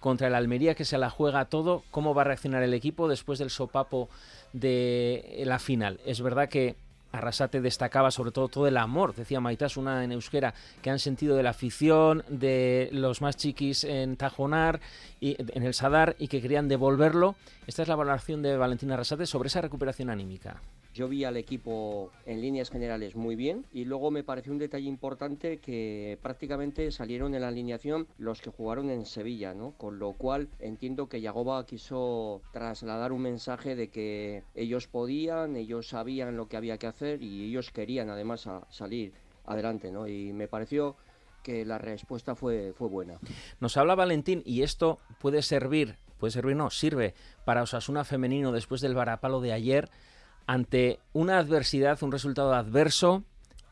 [0.00, 3.38] contra el Almería que se la juega todo, cómo va a reaccionar el equipo después
[3.38, 4.08] del sopapo
[4.52, 6.00] de la final.
[6.04, 6.76] Es verdad que
[7.12, 11.36] Arrasate destacaba sobre todo todo el amor, decía Maitas, una en euskera, que han sentido
[11.36, 14.80] de la afición, de los más chiquis en Tajonar,
[15.20, 17.36] y en el Sadar, y que querían devolverlo.
[17.66, 20.60] Esta es la valoración de Valentina Arrasate sobre esa recuperación anímica.
[20.96, 24.88] Yo vi al equipo en líneas generales muy bien y luego me pareció un detalle
[24.88, 29.72] importante que prácticamente salieron en la alineación los que jugaron en Sevilla, ¿no?
[29.72, 35.88] Con lo cual entiendo que Yagoba quiso trasladar un mensaje de que ellos podían, ellos
[35.88, 39.12] sabían lo que había que hacer y ellos querían además salir
[39.44, 40.08] adelante, ¿no?
[40.08, 40.96] Y me pareció
[41.42, 43.20] que la respuesta fue, fue buena.
[43.60, 47.12] Nos habla Valentín y esto puede servir, puede servir, no, sirve
[47.44, 49.90] para Osasuna femenino después del varapalo de ayer
[50.46, 53.24] ante una adversidad, un resultado adverso,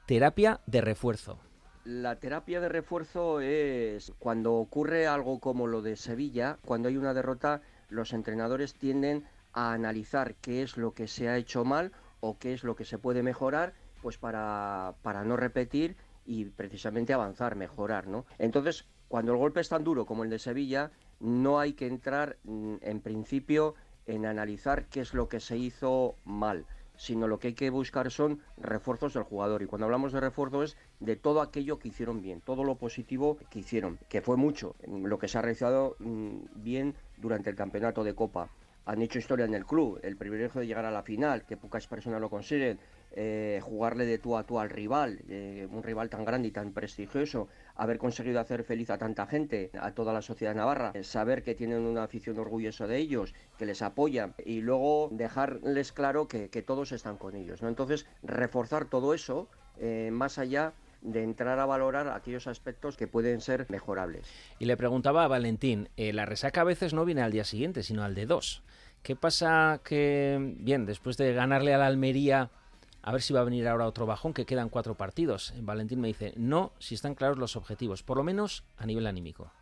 [0.06, 1.38] terapia de refuerzo.
[1.84, 7.14] La terapia de refuerzo es cuando ocurre algo como lo de Sevilla, cuando hay una
[7.14, 12.38] derrota, los entrenadores tienden a analizar qué es lo que se ha hecho mal o
[12.38, 17.54] qué es lo que se puede mejorar, pues para, para no repetir y precisamente avanzar,
[17.54, 18.24] mejorar, ¿no?
[18.38, 22.38] Entonces, cuando el golpe es tan duro como el de Sevilla, no hay que entrar
[22.44, 23.74] mm, en principio
[24.06, 28.10] en analizar qué es lo que se hizo mal, sino lo que hay que buscar
[28.10, 29.62] son refuerzos del jugador.
[29.62, 33.38] Y cuando hablamos de refuerzo es de todo aquello que hicieron bien, todo lo positivo
[33.50, 38.04] que hicieron, que fue mucho, lo que se ha realizado mm, bien durante el campeonato
[38.04, 38.48] de Copa.
[38.86, 41.86] Han hecho historia en el club, el privilegio de llegar a la final, que pocas
[41.86, 42.78] personas lo consiguen,
[43.16, 46.72] eh, jugarle de tú a tú al rival, eh, un rival tan grande y tan
[46.72, 47.46] prestigioso,
[47.76, 51.54] haber conseguido hacer feliz a tanta gente, a toda la sociedad navarra, eh, saber que
[51.54, 56.90] tienen una afición orgullosa de ellos, que les apoya y luego dejarles claro que, todos
[56.90, 57.62] están con ellos.
[57.62, 57.68] ¿no?
[57.68, 59.48] Entonces, reforzar todo eso
[60.10, 64.26] más allá de entrar a valorar aquellos aspectos que pueden ser mejorables.
[64.58, 68.02] Y le preguntaba a Valentín, la resaca a veces no viene al día siguiente, sino
[68.02, 68.62] al de dos.
[69.02, 72.50] ¿Qué pasa que, bien, después de ganarle a la Almería
[73.04, 75.52] a ver si va a venir ahora otro bajón, que quedan cuatro partidos.
[75.60, 79.52] Valentín me dice, no, si están claros los objetivos, por lo menos a nivel anímico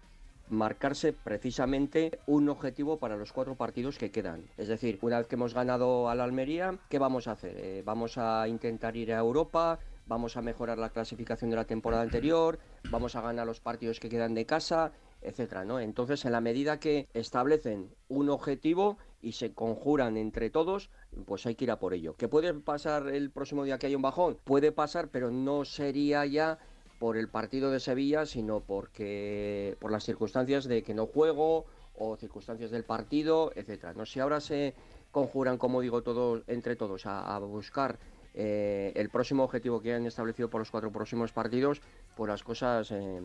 [0.49, 4.45] marcarse precisamente un objetivo para los cuatro partidos que quedan.
[4.59, 7.57] Es decir, una vez que hemos ganado a la Almería, ¿qué vamos a hacer?
[7.57, 12.03] Eh, vamos a intentar ir a Europa, vamos a mejorar la clasificación de la temporada
[12.03, 12.59] anterior,
[12.91, 15.81] vamos a ganar los partidos que quedan de casa, etcétera, ¿no?
[15.81, 20.91] Entonces, en la medida que establecen un objetivo, y se conjuran entre todos,
[21.27, 22.15] pues hay que ir a por ello.
[22.15, 24.37] ¿Que puede pasar el próximo día que hay un bajón?
[24.45, 26.59] Puede pasar, pero no sería ya
[26.99, 31.65] por el partido de Sevilla, sino porque por las circunstancias de que no juego
[31.97, 33.95] o circunstancias del partido, etcétera.
[33.95, 34.75] No sé, ahora se
[35.11, 37.99] conjuran, como digo, todos entre todos a, buscar
[38.35, 41.81] eh, el próximo objetivo que han establecido por los cuatro próximos partidos,
[42.17, 43.21] pues las cosas eh,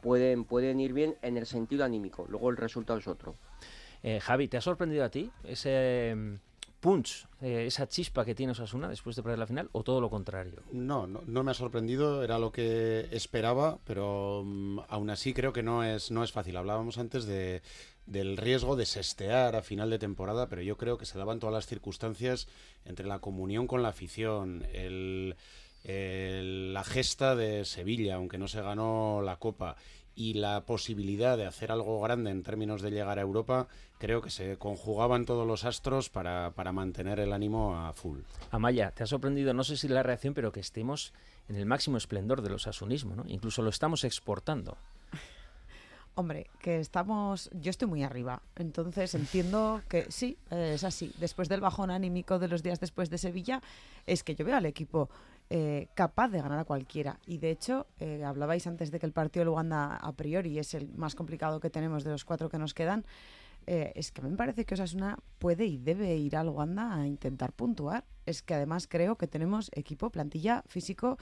[0.00, 2.26] pueden, pueden ir bien en el sentido anímico.
[2.28, 3.34] Luego el resultado es otro.
[4.02, 6.34] Eh, Javi, ¿te ha sorprendido a ti ese mm,
[6.80, 10.62] punch, esa chispa que tiene Osasuna después de perder la final o todo lo contrario?
[10.72, 15.62] No, no, me ha sorprendido, era lo que esperaba, pero mm, aún así creo que
[15.62, 16.56] no es, no es fácil.
[16.56, 17.62] Hablábamos antes de,
[18.06, 21.54] del riesgo de sestear a final de temporada, pero yo creo que se daban todas
[21.54, 22.48] las circunstancias
[22.84, 24.64] entre la comunión con la afición,
[25.84, 29.76] la gesta de Sevilla, aunque no se ganó la Copa,
[30.14, 33.68] y la posibilidad de hacer algo grande en términos de llegar a Europa,
[33.98, 38.20] creo que se conjugaban todos los astros para, para mantener el ánimo a full.
[38.50, 41.12] Amaya, te ha sorprendido, no sé si la reacción, pero que estemos
[41.48, 43.24] en el máximo esplendor de los asunismo, ¿no?
[43.26, 44.76] Incluso lo estamos exportando.
[46.14, 47.48] Hombre, que estamos.
[47.54, 48.42] Yo estoy muy arriba.
[48.56, 51.10] Entonces entiendo que sí, es así.
[51.18, 53.62] Después del bajón anímico de los días después de Sevilla,
[54.06, 55.08] es que yo veo al equipo
[55.54, 57.20] eh, capaz de ganar a cualquiera.
[57.26, 60.72] Y de hecho, eh, hablabais antes de que el partido de Luanda a priori es
[60.72, 63.04] el más complicado que tenemos de los cuatro que nos quedan.
[63.66, 66.94] Eh, es que a mí me parece que Osasuna puede y debe ir al Luanda
[66.94, 68.06] a intentar puntuar.
[68.24, 71.18] Es que además creo que tenemos equipo, plantilla, físico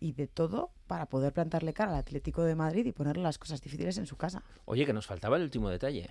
[0.00, 3.60] y de todo para poder plantarle cara al Atlético de Madrid y ponerle las cosas
[3.60, 4.44] difíciles en su casa.
[4.64, 6.08] Oye, que nos faltaba el último detalle.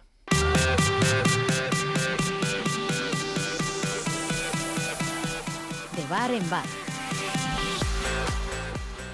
[5.95, 6.86] De bar en bar.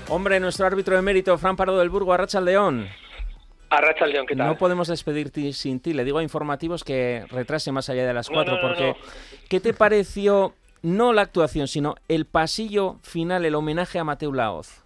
[0.10, 2.88] Hombre, nuestro árbitro de mérito, Fran Pardo del Burgo, Arracha León.
[3.70, 4.47] Arracha León, ¿qué tal?
[4.47, 5.93] No podemos despedirte sin ti.
[5.93, 8.95] Le digo a informativos que retrase más allá de las cuatro, porque
[9.49, 14.84] ¿qué te pareció no la actuación, sino el pasillo final, el homenaje a Mateo Laoz.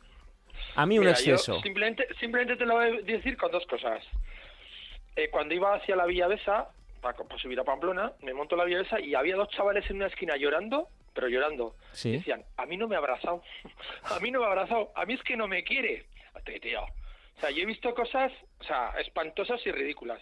[0.75, 1.59] A mí un exceso.
[1.61, 4.03] simplemente, simplemente te lo voy a decir con dos cosas.
[5.15, 6.67] Eh, cuando iba hacia la Villa Besa,
[7.13, 10.07] para, subir a Pamplona, me monto la Villa Besa y había dos chavales en una
[10.07, 11.75] esquina llorando, pero llorando.
[11.91, 13.43] Decían, a mí no me ha abrazado,
[14.03, 16.05] a mí no me ha abrazado, a mí es que no me quiere.
[16.61, 16.81] Tío.
[16.81, 20.21] O sea, yo he visto cosas, o sea, espantosas y ridículas.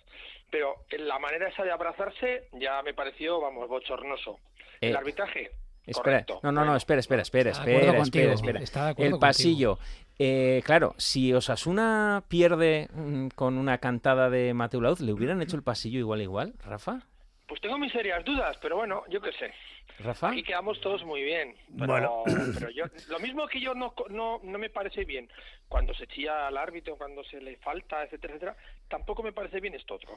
[0.49, 4.39] Pero en la manera esa de abrazarse ya me pareció, vamos, bochornoso.
[4.81, 5.51] el eh, arbitraje,
[5.85, 8.95] Espera, no, no, no, espera, espera, espera, espera, espera, espera.
[8.97, 9.77] El pasillo.
[10.17, 15.57] Eh, claro, si Osasuna pierde mm, con una cantada de Mateo Lauz, ¿le hubieran hecho
[15.57, 17.01] el pasillo igual igual, Rafa?
[17.47, 19.53] Pues tengo mis serias dudas, pero bueno, yo qué sé.
[19.99, 20.29] Rafa.
[20.29, 21.55] Aquí quedamos todos muy bien.
[21.77, 22.23] Pero, bueno.
[22.53, 25.29] pero yo, lo mismo que yo no, no, no me parece bien
[25.67, 28.57] cuando se chilla al árbitro, cuando se le falta, etcétera, etcétera,
[28.87, 30.09] tampoco me parece bien esto otro.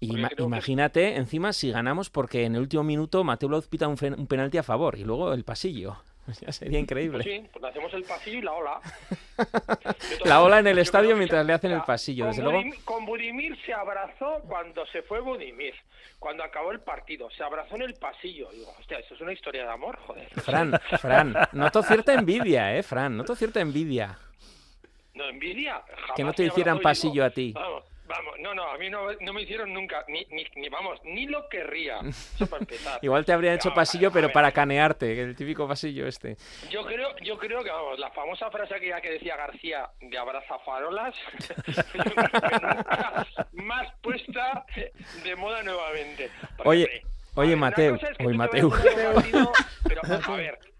[0.00, 4.58] imagínate, encima, si ganamos porque en el último minuto Mateo López pita un, un penalti
[4.58, 5.96] a favor y luego el pasillo.
[6.40, 7.22] Ya sería increíble.
[7.22, 8.80] Pues sí, pues hacemos el pasillo y la ola.
[10.24, 12.26] la ola en el estadio mientras le hacen el pasillo.
[12.26, 12.62] Desde luego...
[12.84, 15.74] con Budimir se abrazó cuando se fue Budimir,
[16.18, 17.30] cuando acabó el partido.
[17.30, 18.50] Se abrazó en el pasillo.
[18.52, 20.28] Digo, hostia, eso es una historia de amor, joder.
[20.40, 23.16] Fran, Fran, noto cierta envidia, ¿eh, Fran?
[23.16, 24.18] Noto cierta envidia.
[25.14, 25.82] No, envidia.
[26.16, 27.52] que no te hicieran pasillo a ti.
[27.52, 27.84] Vamos,
[28.40, 32.00] no, no, a mí no, no me hicieron nunca, ni, ni, vamos, ni lo querría.
[33.02, 36.36] Igual te habrían hecho pasillo, pero para canearte, el típico pasillo este.
[36.70, 40.58] Yo creo, yo creo que, vamos, la famosa frase que, que decía García de abraza
[40.60, 41.14] farolas,
[43.52, 44.64] más puesta
[45.24, 46.30] de moda nuevamente.
[46.64, 47.02] oye,
[47.34, 48.72] oye, Mateo, oye, Mateo.
[49.84, 50.58] Pero, a ver,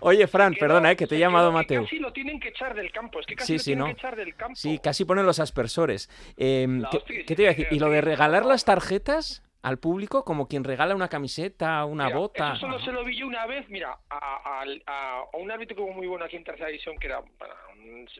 [0.00, 1.82] Oye, Fran, perdona, eh, que te he llamado Mateo.
[1.84, 4.16] Casi lo tienen que echar del campo, es que casi sí, lo tienen que echar
[4.16, 4.54] del campo.
[4.56, 6.10] Sí, casi ponen los aspersores.
[6.36, 7.68] Em, ¿qué, te iba a decir?
[7.70, 9.42] ¿Y lo de regalar las tarjetas?
[9.64, 12.52] al público como quien regala una camiseta, una bota.
[12.52, 16.26] Eso solo se lo vi yo una vez, mira, a, un árbitro como muy bueno
[16.26, 17.22] aquí en tercera división, que era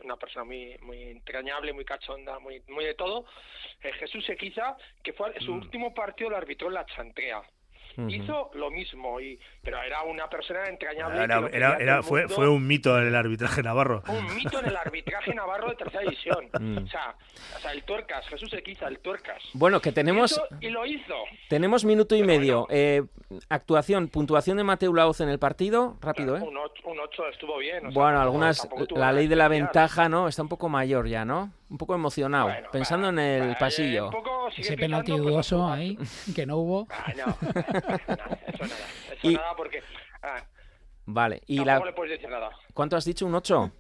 [0.02, 3.26] una persona muy muy entrañable, muy cachonda, muy muy de todo,
[3.82, 5.60] eh, Jesús Equiza, que fue su mm.
[5.60, 7.42] último partido lo arbitró en la Chantrea
[8.08, 11.24] hizo lo mismo, y, pero era una persona entrañable.
[11.52, 14.02] Era, era, fue, fue un mito en el arbitraje navarro.
[14.08, 16.48] Un mito en el arbitraje navarro de tercera división.
[16.64, 16.78] Mm.
[16.78, 17.14] o, sea,
[17.56, 19.42] o, sea, el tuercas, Jesús Equiza, el tuercas.
[19.52, 20.40] Bueno, que tenemos...
[20.60, 21.14] Y, lo hizo.
[21.48, 22.66] Tenemos minuto y medio.
[22.70, 23.02] Eh,
[23.48, 26.40] actuación, puntuación de Mateo Laoz en el partido, rápido, ¿eh?
[26.40, 27.92] Un 8, estuvo bien.
[27.92, 28.66] bueno, algunas...
[28.90, 30.28] La ley de la ventaja, ¿no?
[30.28, 31.52] Está un poco mayor ya, ¿no?
[31.70, 34.10] Un poco emocionado, pensando en el pasillo.
[34.56, 35.98] Ese penalti dudoso ahí,
[36.34, 36.86] que no hubo.
[36.90, 38.38] Ah, no, eso nada,
[39.16, 39.82] eso nada porque...
[40.22, 40.44] Ah,
[41.06, 41.80] vale, y la...
[41.80, 42.50] le puedes decir nada.
[42.72, 43.26] ¿Cuánto has dicho?
[43.26, 43.72] ¿Un 8?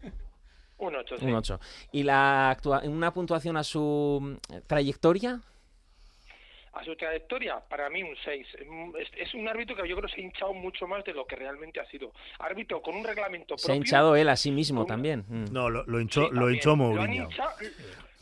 [0.78, 1.26] Un 8, sí.
[1.26, 1.60] Un 8.
[1.92, 5.40] ¿Y la una puntuación a su trayectoria?
[6.74, 8.46] A su trayectoria, para mí un 6.
[9.16, 11.36] Es, un árbitro que yo creo que se ha hinchado mucho más de lo que
[11.36, 12.12] realmente ha sido.
[12.38, 13.64] Árbitro con un reglamento propio.
[13.64, 15.24] Se ha hinchado él a sí mismo también.
[15.28, 15.52] Mm.
[15.52, 17.28] No, lo, hinchó, lo hinchó Mourinho.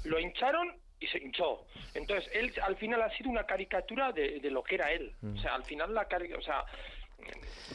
[0.04, 1.64] Lo, hincharon y se hinchó.
[1.94, 5.14] Entonces, él al final ha sido una caricatura de, lo que era él.
[5.22, 5.34] Mm.
[5.34, 6.40] O sea, al final la caricatura...
[6.40, 6.64] O sea,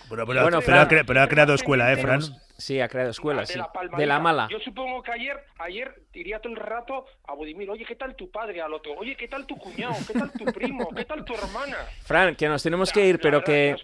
[0.09, 2.21] pero, pero, ha, creado escuela, ¿eh, Fran?
[2.57, 3.59] Sí, ha creado escuela, de, sí.
[3.59, 4.47] la, de la mala.
[4.49, 8.31] Yo supongo que ayer, ayer diría todo el rato a Budimir, oye, ¿qué tal tu
[8.31, 8.93] padre al otro?
[8.93, 9.93] Oye, ¿qué tal tu cuñado?
[10.07, 10.89] ¿Qué tal tu primo?
[10.95, 11.77] ¿Qué tal tu hermana?
[12.03, 13.75] Fran, que nos tenemos que ir, pero que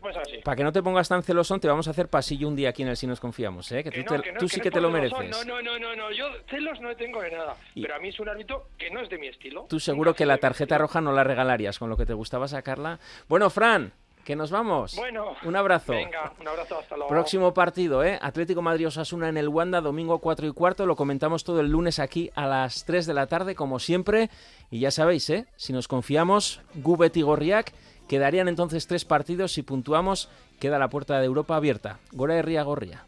[0.43, 2.81] para que no te pongas tan celosón, te vamos a hacer pasillo un día aquí
[2.81, 3.83] en el Si Nos Confiamos, ¿eh?
[3.83, 3.91] Que,
[4.39, 5.29] tú, sí que, te lo mereces.
[5.29, 8.19] No, no, no, no, no, yo celos no tengo de nada, pero a mí es
[8.19, 9.67] un árbitro que no es de mi estilo.
[9.69, 12.99] Tú seguro que la tarjeta roja no la regalarías con lo que te gustaba sacarla.
[13.27, 13.93] Bueno, Fran,
[14.23, 14.95] que nos vamos.
[14.95, 15.35] Bueno.
[15.43, 15.93] Un abrazo.
[15.93, 17.09] Venga, un abrazo, hasta luego.
[17.09, 18.17] Próximo partido, ¿eh?
[18.21, 20.85] Atlético Madrid-Osasuna en el Wanda, domingo 4 y cuarto.
[20.85, 24.29] Lo comentamos todo el lunes aquí a las 3 de la tarde, como siempre.
[24.71, 25.47] Y ya sabéis, ¿eh?
[25.55, 27.73] Si nos confiamos, Gubet y Gorriak
[28.07, 29.53] quedarían entonces tres partidos.
[29.53, 31.99] Si puntuamos, queda la puerta de Europa abierta.
[32.11, 33.05] Gora Ría Gorria.